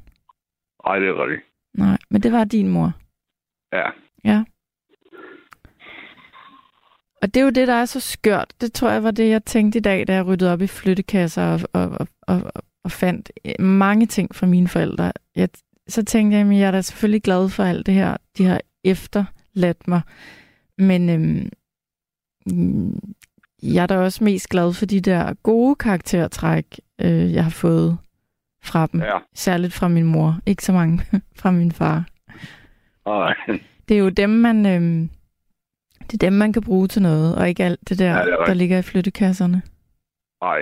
[0.86, 1.42] Nej, det er rigtigt.
[1.74, 2.92] Nej, men det var din mor.
[3.72, 3.88] Ja.
[4.24, 4.44] Ja.
[7.24, 8.52] Og det er jo det, der er så skørt.
[8.60, 11.42] Det tror jeg var det, jeg tænkte i dag, da jeg ryddede op i flyttekasser
[11.42, 11.90] og, og,
[12.22, 15.12] og, og, og fandt mange ting fra mine forældre.
[15.36, 15.48] Jeg,
[15.88, 18.60] så tænkte jeg, at jeg er da selvfølgelig glad for alt det her, de har
[18.84, 20.00] efterladt mig.
[20.78, 21.50] Men øhm,
[23.62, 27.98] jeg er da også mest glad for de der gode karaktertræk, øh, jeg har fået
[28.62, 29.00] fra dem.
[29.00, 29.18] Ja.
[29.34, 30.38] Særligt fra min mor.
[30.46, 31.04] Ikke så mange
[31.40, 32.04] fra min far.
[33.06, 33.34] Nej.
[33.88, 34.66] Det er jo dem, man...
[34.66, 35.08] Øh,
[36.10, 38.38] det er dem, man kan bruge til noget, og ikke alt det der, ja, det
[38.46, 39.62] der ligger i flyttekasserne.
[40.42, 40.60] Nej.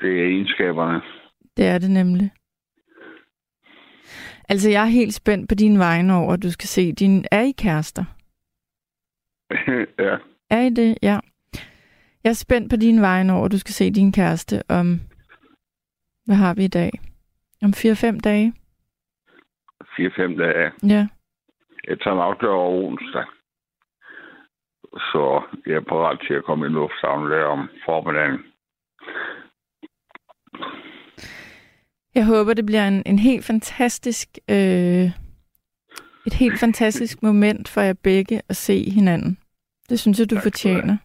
[0.00, 1.00] Det er egenskaberne.
[1.56, 2.30] Det er det nemlig.
[4.48, 7.24] Altså, jeg er helt spændt på dine vegne over, at du skal se din...
[7.30, 8.04] Er I kærester?
[10.04, 10.16] ja.
[10.50, 10.98] Er I det?
[11.02, 11.18] Ja.
[12.24, 15.00] Jeg er spændt på dine vegne over, at du skal se din kæreste om...
[16.26, 16.90] Hvad har vi i dag?
[17.62, 18.52] Om 4-5 dage?
[19.84, 20.72] 4-5 dage.
[20.82, 21.06] Ja.
[21.88, 23.24] Jeg tager nok der over onsdag.
[24.82, 28.38] Så jeg er parat til at komme i lufthavnen der om formiddagen.
[32.14, 34.28] Jeg håber, det bliver en, en helt fantastisk...
[34.50, 35.10] Øh,
[36.26, 39.38] et helt fantastisk moment for jer begge at se hinanden.
[39.88, 40.96] Det synes jeg, du tak fortjener.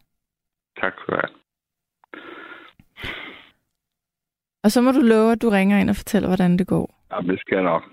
[0.82, 1.30] Tak for det.
[4.64, 7.06] Og så må du love, at du ringer ind og fortæller, hvordan det går.
[7.12, 7.84] Ja, det skal jeg nok.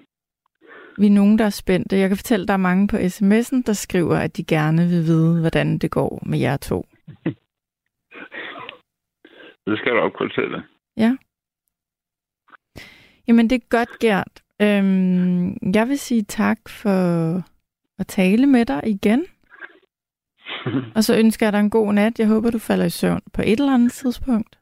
[1.00, 1.96] Vi er nogen, der er spændte.
[1.96, 5.02] Jeg kan fortælle, at der er mange på sms'en, der skriver, at de gerne vil
[5.10, 6.86] vide, hvordan det går med jer to.
[9.66, 10.62] Det skal du op fortælle.
[10.96, 11.16] Ja.
[13.28, 14.42] Jamen, det er godt, Gert.
[14.62, 16.98] Øhm, jeg vil sige tak for
[18.00, 19.26] at tale med dig igen.
[20.96, 22.18] Og så ønsker jeg dig en god nat.
[22.18, 24.58] Jeg håber, du falder i søvn på et eller andet tidspunkt.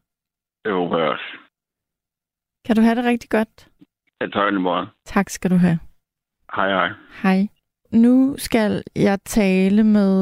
[0.64, 1.38] Det håber jeg også.
[2.66, 3.68] Kan du have det rigtig godt?
[4.20, 4.88] Jeg tager det meget.
[5.04, 5.78] Tak skal du have.
[6.56, 6.88] Hej, hej.
[7.22, 7.48] Hej.
[7.92, 10.12] Nu skal jeg tale med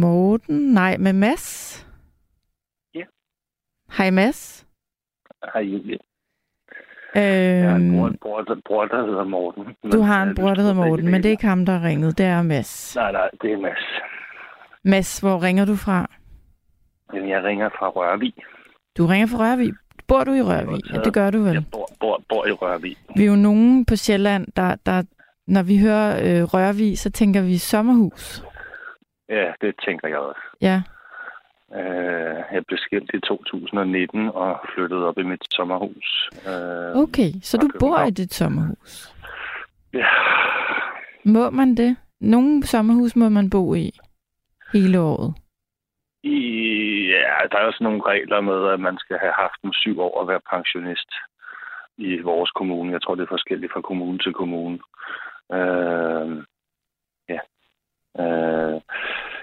[0.00, 0.56] Morten.
[0.74, 1.86] Nej, med Mads.
[2.94, 3.04] Ja.
[3.98, 4.66] Hej Mads.
[5.54, 5.98] Hej, Julie.
[7.14, 9.64] Jeg har en bror, Øhm, bror, der, bror, der hedder Morten.
[9.92, 12.18] du har en bror, der hedder Morten, men det er ikke ham, der har ringet.
[12.18, 12.96] Det er Mads.
[12.96, 13.84] Nej, nej, det er Mads.
[14.84, 16.10] Mads, hvor ringer du fra?
[17.12, 18.34] Men jeg ringer fra Rørvig.
[18.98, 19.72] Du ringer fra Rørvig.
[20.08, 20.80] Bor du i Rørvig?
[20.92, 21.52] Ja, det gør du vel.
[21.52, 22.96] Jeg bor, bor, bor i Rørvig.
[23.16, 25.02] Vi er jo nogen på Sjælland, der, der
[25.46, 28.42] når vi hører øh, Rørvig, så tænker vi sommerhus.
[29.28, 30.40] Ja, det tænker jeg også.
[30.60, 30.82] Ja,
[31.74, 36.30] Øh, jeg blev skilt i 2019 og flyttede op i mit sommerhus.
[36.46, 37.30] Øh, okay.
[37.42, 39.14] Så du bor i dit sommerhus.
[39.92, 40.06] Ja,
[41.24, 41.96] Må man det?
[42.20, 43.90] Nogle sommerhus må man bo i
[44.72, 45.34] hele året.
[46.22, 46.38] I,
[47.10, 50.20] ja, der er også nogle regler med, at man skal have haft en syv år
[50.22, 51.10] at være pensionist
[51.96, 52.92] i vores kommune.
[52.92, 54.78] Jeg tror, det er forskelligt fra kommune til kommune.
[55.52, 56.44] Øh,
[57.28, 57.40] ja.
[58.22, 58.80] Øh,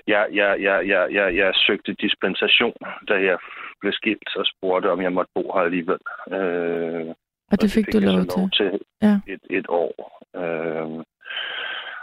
[0.08, 2.74] jeg, jeg, jeg, jeg, jeg, jeg søgte dispensation,
[3.08, 3.38] da jeg
[3.82, 6.00] blev skilt og spurgte, om jeg måtte bo her alligevel.
[6.32, 7.08] Øh,
[7.52, 8.40] Og det fik du jeg så lov til.
[8.40, 9.20] lov til Ja.
[9.34, 9.94] et, et år.
[10.36, 11.04] Øh,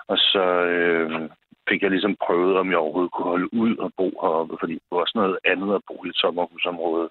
[0.09, 0.45] og så
[0.77, 1.31] øh,
[1.69, 4.91] fik jeg ligesom prøvet, om jeg overhovedet kunne holde ud og bo heroppe, fordi det
[4.91, 7.09] var også noget andet at bo i et sommerhusområde,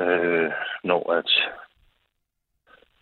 [0.00, 0.50] øh,
[0.84, 1.30] når at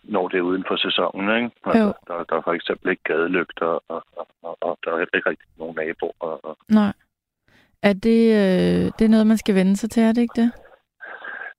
[0.03, 1.51] når det er uden for sæsonen, ikke?
[1.65, 1.93] Altså, Jo.
[2.07, 5.29] der, der er for eksempel ikke gadelygter, og, og, og, og der er heller ikke
[5.29, 6.11] rigtig nogen naboer.
[6.19, 6.93] Og, og, Nej.
[7.83, 10.51] Er det, øh, det er noget, man skal vende sig til, er det ikke det?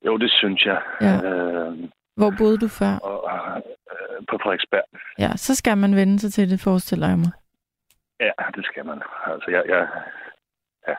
[0.05, 0.81] jo, det synes jeg.
[1.01, 1.15] Ja.
[1.29, 1.77] Øh,
[2.15, 2.93] Hvor boede du før?
[3.03, 3.19] og,
[3.91, 4.83] øh, på Frederiksberg.
[5.19, 7.31] Ja, så skal man vende sig til det, forestiller jeg mig.
[8.19, 9.01] Ja, det skal man.
[9.25, 9.87] Altså, jeg, jeg,
[10.87, 10.95] ja.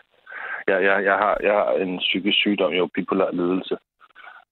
[0.68, 3.76] jeg, jeg, jeg, har, jeg har en psykisk sygdom, jo bipolar lidelse.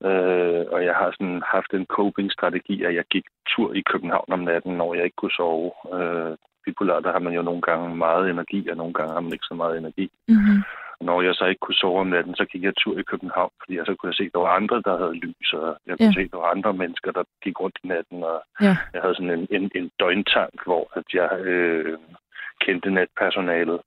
[0.04, 4.38] Øh, og jeg har sådan haft en coping-strategi, at jeg gik tur i København om
[4.40, 5.72] natten, når jeg ikke kunne sove.
[5.94, 9.32] Øh, bipolar, der har man jo nogle gange meget energi, og nogle gange har man
[9.32, 10.10] ikke så meget energi.
[10.28, 10.62] Mm-hmm.
[11.00, 13.50] Og når jeg så ikke kunne sove om natten, så gik jeg tur i København,
[13.60, 15.94] fordi jeg så kunne jeg se, at der var andre, der havde lys, og jeg
[15.98, 16.12] kunne Ja.
[16.12, 18.76] se, at der var andre mennesker, der gik rundt i natten, og Ja.
[18.94, 21.98] jeg havde sådan en, en, en døgntank, hvor at jeg øh,
[22.60, 23.80] kendte natpersonalet,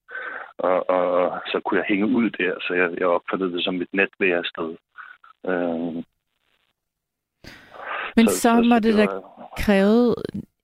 [0.57, 3.81] og, og, og så kunne jeg hænge ud der, så jeg, jeg opfattede det som
[3.81, 4.69] et netværested.
[5.49, 6.03] Øh,
[8.15, 10.15] Men så, så må det da var- kræve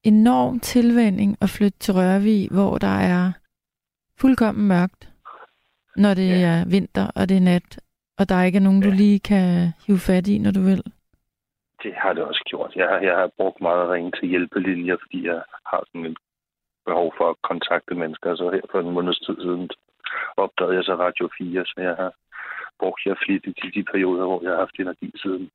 [0.03, 3.32] enorm tilvænding at flytte til Rørvig, hvor der er
[4.20, 5.10] fuldkommen mørkt,
[5.95, 6.47] når det Ja.
[6.47, 7.80] er vinter og det er nat,
[8.20, 8.95] og der ikke er nogen, du Ja.
[8.95, 10.84] lige kan hive fat i, når du vil.
[11.84, 12.72] Det har det også gjort.
[12.76, 16.18] Jeg, har- jeg har brugt meget at ringe til hjælpelinjer, fordi jeg har sådan et
[16.90, 18.36] behov for at kontakte mennesker.
[18.36, 19.70] Så her for en måneds tid siden
[20.44, 22.12] opdagede jeg så Radio 4, så jeg har
[22.82, 25.50] brugt jer flittigt i de perioder, hvor jeg har haft energi siden.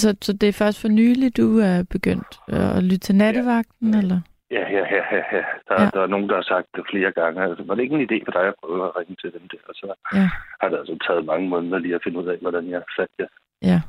[0.00, 2.32] Så, så det er først for nylig, du er begyndt
[2.78, 3.98] at lytte til nattevagten, ja.
[4.02, 4.20] eller?
[4.50, 5.22] Ja, ja, ja, ja.
[5.36, 5.42] ja.
[5.68, 5.90] Der, ja.
[5.94, 7.42] der er nogen, der har sagt det flere gange.
[7.44, 9.58] Altså, var det ikke en idé for dig at prøve at ringe til dem der?
[9.68, 9.86] Og så
[10.18, 10.26] Ja.
[10.60, 13.30] har det altså taget mange måneder lige at finde ud af, hvordan jeg satte jer.
[13.70, 13.80] Ja.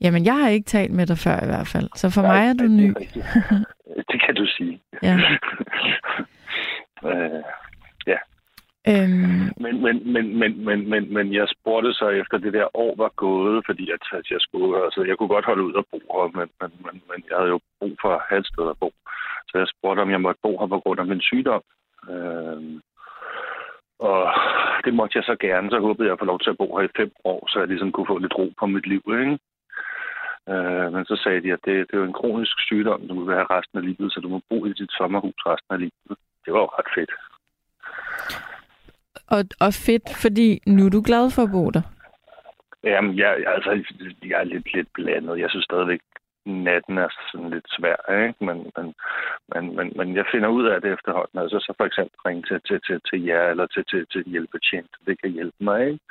[0.00, 2.48] Jamen, jeg har ikke talt med dig før i hvert fald, så for Nej, mig
[2.48, 2.88] er du ny.
[2.88, 4.80] det det kan du sige.
[5.02, 5.16] Ja.
[7.10, 7.42] øh,
[8.92, 12.94] Øhm, Men, men, men, men, men, men, men jeg spurgte så efter det der år
[12.96, 15.98] var gået, fordi at, at jeg skulle, altså jeg kunne godt holde ud og bo
[16.14, 18.78] her, men, men, men, men jeg havde jo brug for at have et sted at
[18.80, 18.90] bo.
[19.48, 21.62] Så jeg spurgte, om jeg måtte bo her på grund af min sygdom.
[22.12, 22.80] Øhm,
[23.98, 24.20] og
[24.84, 26.84] det måtte jeg så gerne, så håbede jeg at få lov til at bo her
[26.88, 29.38] i fem år, så jeg ligesom kunne få lidt ro på mit liv, ikke?
[30.52, 33.34] Øh, men så sagde de, at det, det er jo en kronisk sygdom, du vil
[33.34, 36.18] have resten af livet, så du må bo i dit sommerhus resten af livet.
[36.44, 37.12] Det var jo ret fedt.
[39.34, 41.82] og, og fedt, fordi nu er du glad for at bo der.
[42.84, 43.70] Jamen, jeg, jeg, altså,
[44.22, 45.38] jeg er lidt, lidt blandet.
[45.38, 46.00] Jeg synes stadigvæk,
[46.46, 48.44] natten er sådan lidt svær, ikke?
[48.44, 48.94] Men, men,
[49.54, 51.38] men, men, men jeg finder ud af det efterhånden.
[51.38, 54.90] Altså, så for eksempel ringe til, til, til, til jer eller til, til, til hjælpetjent.
[55.06, 56.04] Det kan hjælpe mig, ikke?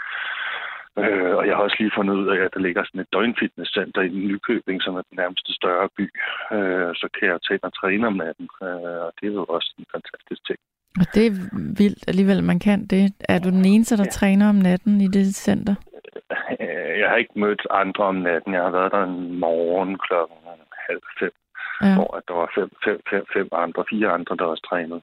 [1.03, 4.01] Øh, og jeg har også lige fundet ud af, at der ligger sådan et døgnfitnesscenter
[4.01, 6.05] i Nykøbing, som er den nærmeste større by.
[6.55, 8.47] Øh, så kan jeg tage og træne om natten.
[8.63, 10.59] Øh, og det er jo også en fantastisk ting.
[11.01, 11.33] Og det er
[11.81, 13.13] vildt alligevel, man kan det.
[13.29, 14.09] Er du den eneste, der ja.
[14.19, 15.75] Træner om natten i det center?
[16.61, 18.53] Øh, Jeg har ikke mødt andre om natten.
[18.53, 20.37] Jeg har været der en morgen klokken
[20.89, 21.31] halv fem.
[21.81, 21.95] Ja.
[21.95, 25.01] hvor der var fem, fem, fem, fem andre, fire andre, der også trænede.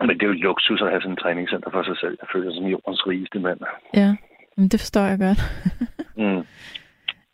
[0.00, 2.16] Men det er jo luksus at have sådan en træningscenter for sig selv.
[2.20, 3.60] Jeg føler mig som jordens rigeste mand.
[3.94, 4.16] Ja,
[4.56, 5.40] men det forstår jeg godt.
[6.16, 6.46] Mm.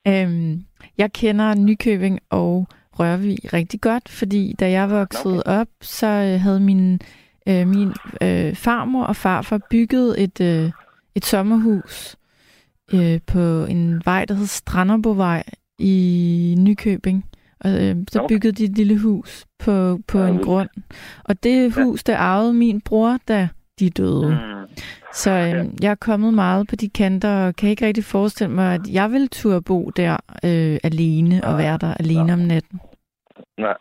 [0.09, 0.65] Øhm,
[0.99, 2.67] jeg kender Nykøbing og
[2.99, 5.61] Rørvig rigtig godt, fordi da jeg voksede okay.
[5.61, 7.01] op, så øh, havde min,
[7.49, 7.89] øh, min
[8.23, 10.71] øh, farmor og farfar bygget et, øh,
[11.15, 12.17] et sommerhus
[12.95, 15.43] øh, på en vej, der hed Stranderbovej
[15.79, 17.30] i Nykøbing.
[17.61, 20.45] Og øh, så byggede de et lille hus på, på Ja, en vildt.
[20.47, 20.69] grund.
[21.25, 23.49] Og det hus, der arvede min bror, da
[23.81, 24.29] de døde.
[24.31, 24.75] Mm.
[25.15, 28.75] Så øh, jeg er kommet meget på de kanter, og kan ikke rigtig forestille mig,
[28.75, 32.81] at jeg vil turde bo der øh, alene og være der alene om natten.
[33.59, 33.75] Nej,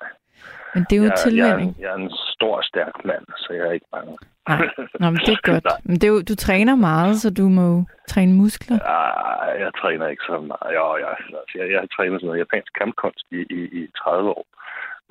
[0.73, 1.69] Men det er jo jeg, jeg, tilvænning.
[1.69, 4.17] er, jeg er en stor, stærk mand, så jeg er ikke bange.
[4.49, 4.67] Nej,
[4.99, 5.63] Nå, men det er godt.
[5.63, 5.77] Nej.
[5.83, 8.77] Men det er jo, du træner meget, så du må jo træne muskler.
[8.95, 10.69] Ah, jeg træner ikke så meget.
[10.77, 11.07] Jo, jeg,
[11.39, 14.45] altså, jeg, jeg har trænet sådan noget japansk kampkunst i, i, i 30 år.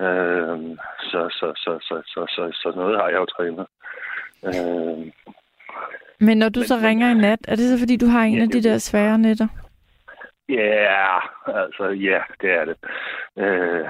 [0.05, 0.79] Øhm,
[1.11, 3.67] så, så, så, så, så, så, så noget har jeg jo trænet.
[4.49, 5.13] Øhm,
[6.21, 8.37] Men når du Men- så ringer i nat, er det så fordi, du har en
[8.37, 9.49] Ja, af de der svære nætter?
[10.49, 12.77] Ja, altså ja, det er det.
[13.39, 13.87] Øh,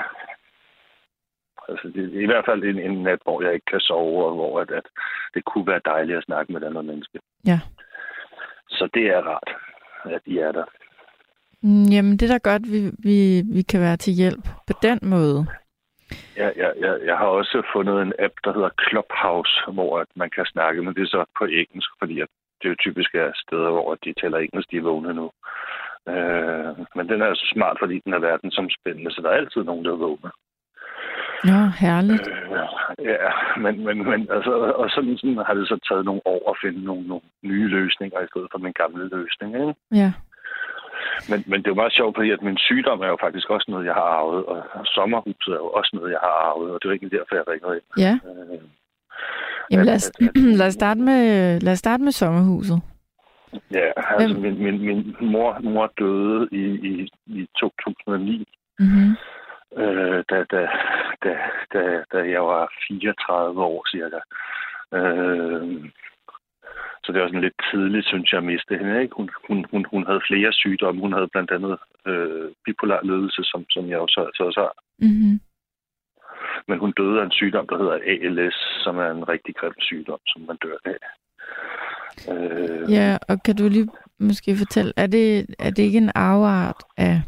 [1.69, 4.35] altså det er i hvert fald en, en nat, hvor jeg ikke kan sove, og
[4.35, 4.87] hvor at, at
[5.35, 7.19] det kunne være dejligt at snakke med et andet menneske.
[7.47, 7.61] Ja.
[8.69, 9.51] Så det er rart,
[10.05, 10.65] at I er der.
[11.63, 14.99] Mm, Jamen, det er da godt, vi, vi, vi kan være til hjælp på den
[15.03, 15.47] måde.
[16.37, 20.31] Jeg, jeg, jeg, jeg har også fundet en app, der hedder Clubhouse, hvor at man
[20.31, 22.29] kan snakke, men det er så på engelsk, fordi at
[22.63, 25.27] det jo typisk er steder, hvor de taler engelsk, de er vågne nu.
[26.13, 29.85] Øh, men den er så smart, fordi den er verdensomspændende, så der er altid nogen,
[29.85, 30.31] der er vågne.
[31.45, 32.29] Nå, herligt.
[32.29, 33.31] Øh, ja,
[33.65, 36.85] men, men, men altså, og sådan, sådan har det så taget nogle år at finde
[36.85, 39.51] nogle, nogle nye løsninger i stedet for min gamle løsning.
[39.55, 39.75] Ikke?
[39.93, 40.13] Ja.
[41.31, 43.67] Men, men det er jo meget sjovt, fordi at min sygdom er jo faktisk også
[43.69, 46.85] noget, jeg har arvet, og sommerhuset er jo også noget, jeg har arvet, og det
[46.85, 47.87] er jo ikke derfor, jeg ringer ind.
[48.07, 48.15] Ja.
[48.29, 48.61] Øh,
[49.71, 50.13] Jamen, lad os,
[50.61, 51.21] lad os, starte, med,
[51.61, 52.79] lad os starte med sommerhuset.
[53.71, 53.87] Ja,
[54.19, 58.45] altså Hvem- min, min, min mor, mor døde i, i, i 2009,
[58.81, 59.17] Mm-hmm.
[59.77, 60.69] Øh, da, da,
[61.25, 61.33] da,
[61.73, 64.21] da, da jeg var 34 år cirka.
[64.99, 65.91] Øh,
[67.05, 69.03] så det var sådan lidt tidligt, synes jeg, at miste hende.
[69.03, 69.15] Ikke?
[69.17, 71.01] Hun, hun, hun, hun havde flere sygdomme.
[71.01, 74.75] Hun havde blandt andet øh, bipolar ledelse, som, som jeg jo så, så også har.
[74.99, 75.41] Mm-hmm.
[76.69, 80.19] Men hun døde af en sygdom, der hedder ALS, som er en rigtig grim sygdom,
[80.27, 80.99] som man dør af.
[82.33, 83.89] Øh, Ja, og kan du lige
[84.19, 87.23] måske fortælle, er det, er det ikke en afart af,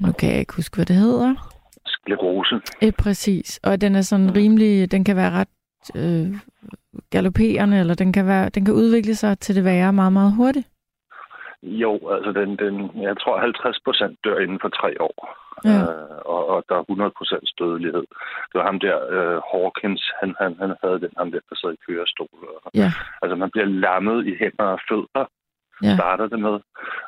[0.00, 1.34] nu kan jeg ikke huske, hvad det hedder,
[1.86, 2.60] Sklerose.
[2.82, 5.48] eh, præcis, og den er sådan rimelig, den kan være ret
[5.96, 6.26] øh,
[7.10, 10.66] galopperende, eller den kan, være, den kan udvikle sig til det værre meget, meget hurtigt.
[11.62, 15.16] Jo, altså den, den, jeg tror 50 procent dør inden for tre år.
[15.64, 15.80] Ja.
[15.80, 18.04] Øh, og, og der er 100 procent dødelighed.
[18.50, 21.72] Det var ham der, øh, Hawkins, han, han, han havde den, ham der, der sad
[21.74, 22.38] i kørestol.
[22.64, 22.90] Og, Ja.
[23.22, 25.24] Altså man bliver lammet i hænder og fødder,
[25.82, 25.94] Ja.
[25.94, 26.60] starter det med,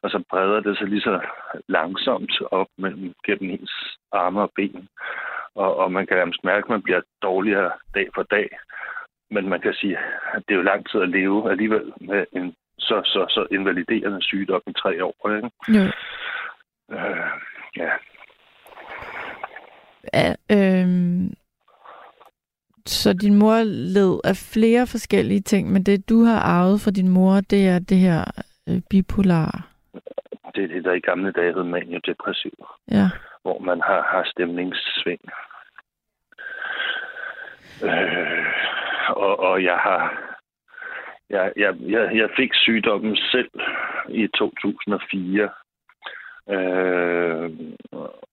[0.02, 1.20] og så breder det sig lige så
[1.68, 3.72] langsomt op mellem gennem ens
[4.12, 4.88] arme og ben.
[5.54, 8.48] Og, og man kan nærmest mærke, at man bliver dårligere dag for dag.
[9.30, 9.98] Men man kan sige,
[10.34, 14.22] at det er jo lang tid at leve alligevel med en så, så, så invaliderende
[14.22, 15.36] sygdom i tre år.
[15.36, 15.50] Ikke?
[15.68, 15.84] Jo.
[16.96, 17.30] Øh,
[17.76, 17.90] ja.
[20.14, 21.34] Ja, øhm,
[22.86, 27.08] så din mor led af flere forskellige ting, men det du har arvet fra din
[27.08, 28.24] mor, det er det her
[28.68, 29.68] øh, bipolar.
[30.54, 33.06] Det er det, der i gamle dage hed maniodepressiv, Ja.
[33.42, 35.20] hvor man har, har stemningssving.
[37.84, 38.46] Øh,
[39.08, 40.28] og, og jeg har...
[41.30, 43.50] Jeg, jeg, jeg, jeg fik sygdommen selv
[44.08, 45.50] i 2004,
[46.50, 47.50] øh,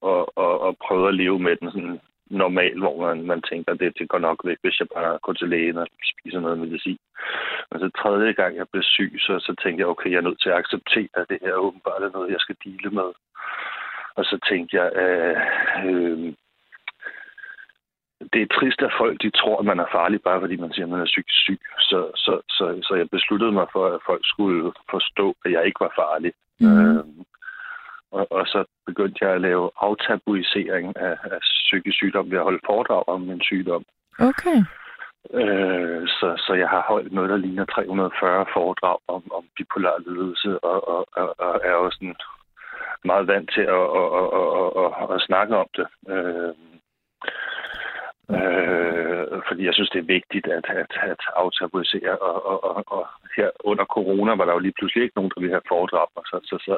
[0.00, 2.00] og, og, og prøvede at leve med den sådan
[2.30, 5.48] normal, hvor man, man tænker, det, det går nok væk, hvis jeg bare går til
[5.48, 6.98] lægen og spiser noget medicin.
[7.70, 10.40] Men så tredje gang, jeg blev syg, så, så tænkte jeg, okay, jeg er nødt
[10.40, 13.10] til at acceptere, at det her åbenbart er noget, jeg skal dele med.
[14.18, 15.36] Og så tænkte jeg, øh,
[15.86, 16.34] øh,
[18.32, 20.86] det er trist, at folk de tror, at man er farlig, bare fordi man siger,
[20.86, 21.60] at man er psykisk syg.
[21.78, 25.80] Så, så, så, så jeg besluttede mig for, at folk skulle forstå, at jeg ikke
[25.80, 26.32] var farlig.
[26.60, 26.96] Mhm.
[26.96, 27.04] Øh,
[28.12, 32.66] og, og så begyndte jeg at lave aftabuisering af, af psykisk sygdom ved at holde
[32.66, 33.84] foredrag om min sygdom.
[34.18, 34.58] Okay.
[35.40, 40.64] Øh, så, så jeg har holdt noget, der ligner 340 foredrag om, om bipolar lidelse,
[40.64, 42.16] og, og, og, og er også sådan
[43.04, 45.86] meget vant til at, at, at, at, at, at snakke om det.
[46.08, 46.54] Øh,
[48.38, 52.16] øh, fordi jeg synes, det er vigtigt at, at, at aftabuisere.
[52.18, 53.06] Og, og, og, og
[53.36, 56.06] her under corona var der jo lige pludselig ikke nogen, der ville have foredrag.
[56.14, 56.76] Og så, så, så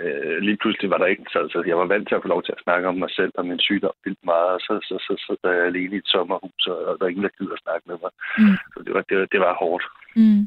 [0.00, 2.42] øh, lige pludselig var der ikke, så, så jeg var vant til at få lov
[2.42, 5.12] til at snakke om mig selv og min sygdom vildt meget, og så, så, så,
[5.24, 7.64] så, så er jeg alene i et sommerhus, og der er ingen, der gider at
[7.66, 8.12] snakke med mig.
[8.38, 8.56] Mm.
[8.74, 9.84] Så det var, det, var- det var hårdt.
[10.16, 10.42] Mm.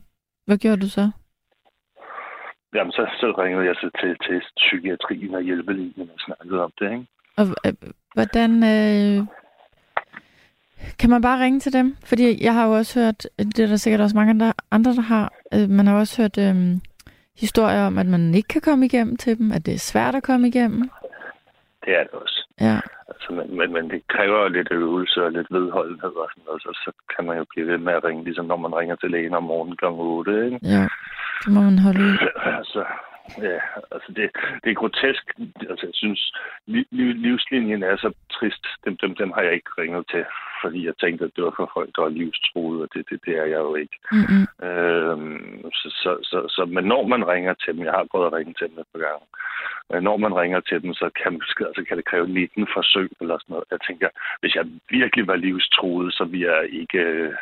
[0.47, 1.05] Hvad gjorde du så?
[2.75, 6.91] Jamen, så, så ringede jeg så til, til psykiatrien og hjælpelinjen og snakkede om det,
[6.91, 7.05] ikke?
[7.38, 7.73] Og øh,
[8.13, 8.51] hvordan...
[8.73, 9.19] Øh,
[10.99, 11.95] kan man bare ringe til dem?
[12.05, 15.01] Fordi jeg har jo også hørt, det er der sikkert også mange andre, andre der
[15.01, 16.55] har, øh, man har også hørt øh,
[17.39, 20.23] historier om, at man ikke kan komme igennem til dem, at det er svært at
[20.23, 20.89] komme igennem.
[21.86, 22.47] Det er det også.
[22.61, 26.61] Ja, Altså, men, men, men det kræver lidt øvelse og lidt vedholdenhed og sådan noget,
[26.61, 29.11] så, så kan man jo blive ved med at ringe, ligesom når man ringer til
[29.11, 29.86] lægen om morgenen kl.
[29.86, 30.59] 8, ikke?
[30.63, 30.88] ja.
[31.43, 32.17] Det må man holde ud.
[32.59, 32.86] altså,
[33.47, 33.59] ja,
[33.91, 34.25] altså det,
[34.63, 35.25] det er grotesk.
[35.71, 36.21] Altså, jeg synes,
[36.65, 38.65] liv, liv, livslinjen er så trist.
[38.86, 40.23] Dem, dem, dem har jeg ikke ringet til,
[40.64, 43.34] fordi jeg tænkte, at det var for folk, der var livstruede, og det, det, det
[43.41, 43.97] er jeg jo ikke.
[44.12, 44.43] Mm-mm.
[44.68, 48.34] Øhm, så, så, så, så, men når man ringer til dem, jeg har prøvet at
[48.34, 49.26] ringe til dem et par gange,
[49.89, 53.38] men når man ringer til dem, så kan, altså kan det kræve 19 forsøg eller
[53.38, 53.72] sådan noget.
[53.72, 54.10] Jeg tænker,
[54.41, 57.34] hvis jeg virkelig var livstruet, så ville jeg ikke øh,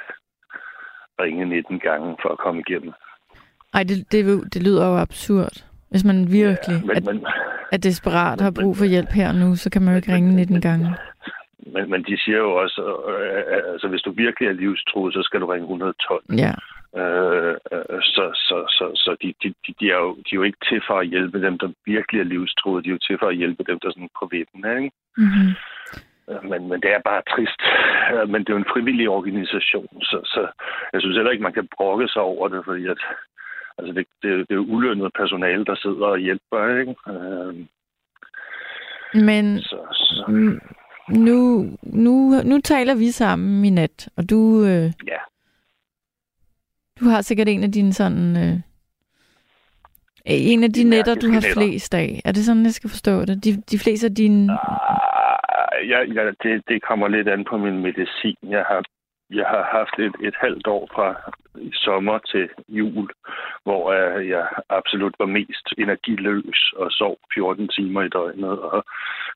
[1.22, 2.94] ringe 19 gange for at komme igennem.
[3.74, 5.56] Ej, det, det, det lyder jo absurd.
[5.90, 7.26] Hvis man virkelig men, er, men,
[7.72, 10.36] er desperat og har brug for hjælp her nu, så kan man jo ikke ringe
[10.36, 10.96] 19 gange.
[11.76, 15.22] Men, men de siger jo også, øh, øh, altså hvis du virkelig er livstruet, så
[15.24, 16.24] skal du ringe 112.
[16.38, 16.54] Ja,
[17.02, 20.66] Øh, øh, så så, så, så de, de, de, er jo, de er jo ikke
[20.70, 22.84] til for at hjælpe dem, der virkelig er livstruede.
[22.84, 24.92] De er jo til for at hjælpe dem, der er sådan på vippen, ikke?
[25.18, 25.50] mm-hmm.
[26.30, 27.62] Øh, Men, men det er bare trist.
[28.32, 30.48] Men det er jo en frivillig organisation, så, så
[30.94, 33.02] jeg synes heller ikke, man kan brokke sig over det, fordi at,
[33.78, 36.96] altså det, det, det er jo ulønnet personale, der sidder og hjælper, ikke?
[37.14, 37.56] Øh,
[39.28, 40.24] Men Så, så,
[41.10, 45.18] nu, nu, nu taler vi sammen i nat, og du, øh, ja.
[47.00, 48.38] du har sikkert en af dine sådan...
[48.38, 48.60] Øh,
[50.26, 51.54] en af de De netter, du har nætter.
[51.54, 52.22] flest af.
[52.26, 53.44] Er det sådan, jeg skal forstå det?
[53.44, 54.52] De, de fleste af dine...
[54.54, 55.06] Ah,
[55.90, 58.36] Ja, ja det, det kommer lidt an på min medicin.
[58.44, 58.84] Jeg har,
[59.30, 61.08] jeg har haft et, et halvt år fra
[61.74, 63.10] sommer til jul,
[63.64, 68.60] hvor øh, jeg absolut var mest energiløs og sov 14 timer i døgnet.
[68.60, 68.84] Og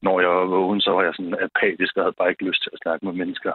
[0.02, 2.72] når jeg var vågen, så var jeg sådan apatisk og havde bare ikke lyst til
[2.74, 3.54] at snakke med mennesker.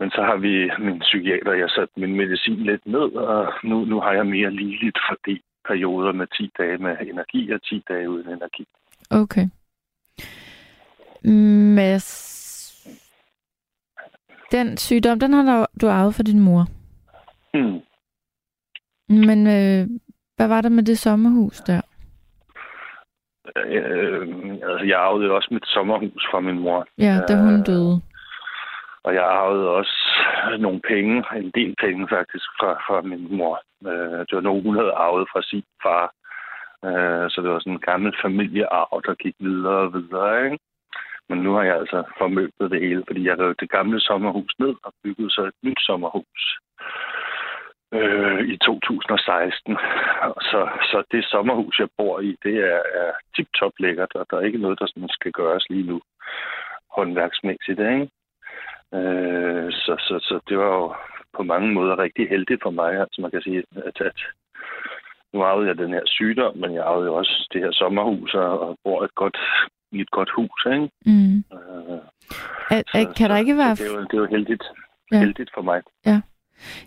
[0.00, 4.00] Men så har vi min psykiater, jeg sat min medicin lidt ned, og nu, nu
[4.00, 8.28] har jeg mere ligeligt de perioder med 10 dage med energi og 10 dage uden
[8.28, 8.66] energi.
[9.10, 9.46] Okay.
[11.78, 12.35] Mads,
[14.52, 16.64] den sygdom, den har du, du arvet fra din mor.
[17.54, 17.80] Hmm.
[19.08, 19.86] Men øh,
[20.36, 21.80] hvad var der med det sommerhus der?
[23.56, 24.28] Øh,
[24.68, 26.86] altså, jeg arvede også mit sommerhus fra min mor.
[26.98, 28.00] Ja, da hun Øh, døde.
[29.04, 29.96] Og jeg arvede også
[30.58, 33.62] nogle penge, en del penge faktisk, fra, fra min mor.
[33.86, 36.04] Øh, det var nogen, hun havde arvet fra sin far.
[36.84, 40.44] Øh, så det var sådan en gammel familiearv, der gik videre og videre.
[40.44, 40.58] Ikke?
[41.28, 44.74] Men nu har jeg altså formøblet det hele, fordi jeg rev det gamle sommerhus ned
[44.82, 46.42] og byggede så et nyt sommerhus
[47.92, 49.76] øh, i 2016.
[50.50, 50.60] Så,
[50.90, 54.58] så det sommerhus, jeg bor i, det er, er tip-top lækkert, og der er ikke
[54.58, 56.00] noget, der sådan skal gøres lige nu
[56.90, 57.80] håndværksmæssigt.
[57.80, 58.08] Ikke?
[58.94, 60.94] Øh, så, så, så det var jo
[61.36, 63.00] på mange måder rigtig heldigt for mig.
[63.00, 64.20] Altså man kan sige, at, at
[65.32, 68.60] nu arvede jeg den her sygdom, men jeg arvede jo også det her sommerhus og,
[68.60, 69.38] og bor et godt,
[69.92, 70.66] i et godt hus.
[70.72, 70.88] Ikke?
[71.06, 71.36] Mm.
[71.36, 71.98] Øh,
[72.70, 73.76] Er, er, kan der ikke være...
[73.76, 74.62] Så det, er jo, det er jo heldigt,
[75.12, 75.16] Ja.
[75.16, 75.20] ja.
[75.22, 75.80] heldigt for mig.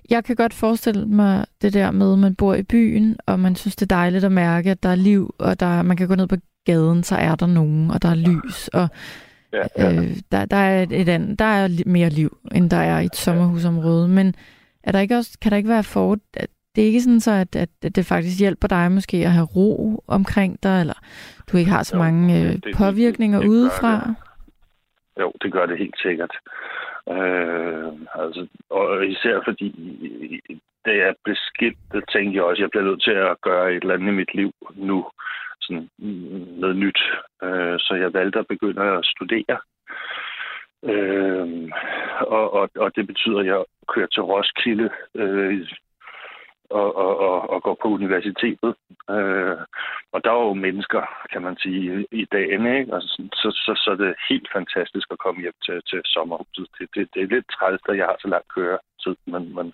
[0.10, 3.56] Jeg kan godt forestille mig det der med, at man bor i byen, og man
[3.56, 6.16] synes, det er dejligt at mærke, at der er liv, og der, man kan gå
[6.16, 6.36] ned på
[6.66, 8.88] gaden, så er der nogen, og der er lys, og
[9.54, 9.92] Ja, ja.
[9.94, 13.06] øh, der, der, er et, et andet, der er mere liv, end der er i
[13.06, 14.08] et sommerhusområde.
[14.08, 14.36] Men
[14.84, 17.32] er der ikke også, kan der ikke være for, at det er ikke sådan så,
[17.32, 21.00] at, at, det faktisk hjælper dig måske at have ro omkring dig, eller
[21.52, 23.94] du ikke har så Jo, mange det- øh, det- det- påvirkninger det gør udefra?
[23.96, 24.16] det.
[25.20, 26.34] Jo, det gør det helt sikkert.
[27.10, 29.68] Øh, altså, og især fordi,
[30.86, 33.74] da jeg blev skilt, der tænkte jeg også, at jeg bliver nødt til at gøre
[33.74, 35.06] et eller andet i mit liv nu,
[35.62, 35.90] sådan
[36.62, 37.00] noget nyt.
[37.44, 39.58] Øh, så jeg valgte at begynde at studere.
[40.84, 41.70] Øh,
[42.28, 45.68] og, og, og det betyder, at jeg kører til Roskilde øh,
[46.70, 48.76] og, og, og, og går på universitetet.
[49.10, 49.58] Øh,
[50.14, 51.02] og der er jo mennesker,
[51.32, 52.94] kan man sige, i dagene, ikke?
[52.94, 53.02] Og
[53.42, 56.68] så, så, så er det helt fantastisk at komme hjem til, til sommerhuset.
[56.80, 59.74] Det, det, det er lidt træls, at jeg har så langt køretid, men, men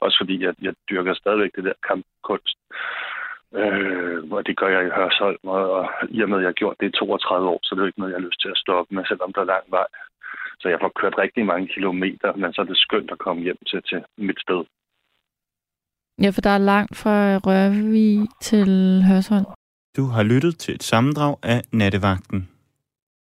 [0.00, 2.58] også fordi, jeg, jeg dyrker stadigvæk det der kampkunst.
[3.60, 6.62] Øh, og det gør jeg i Hørsholm, og, og i og med, at jeg har
[6.62, 8.54] gjort det i 32 år, så er det jo ikke noget, jeg har lyst til
[8.54, 9.86] at stoppe med, selvom der er lang vej.
[10.60, 13.58] Så jeg får kørt rigtig mange kilometer, men så er det skønt at komme hjem
[13.70, 14.64] til, til mit sted.
[16.20, 19.44] Ja, for der er langt fra Rørvig til Hørsholm.
[19.96, 22.48] Du har lyttet til et sammendrag af Nattevagten.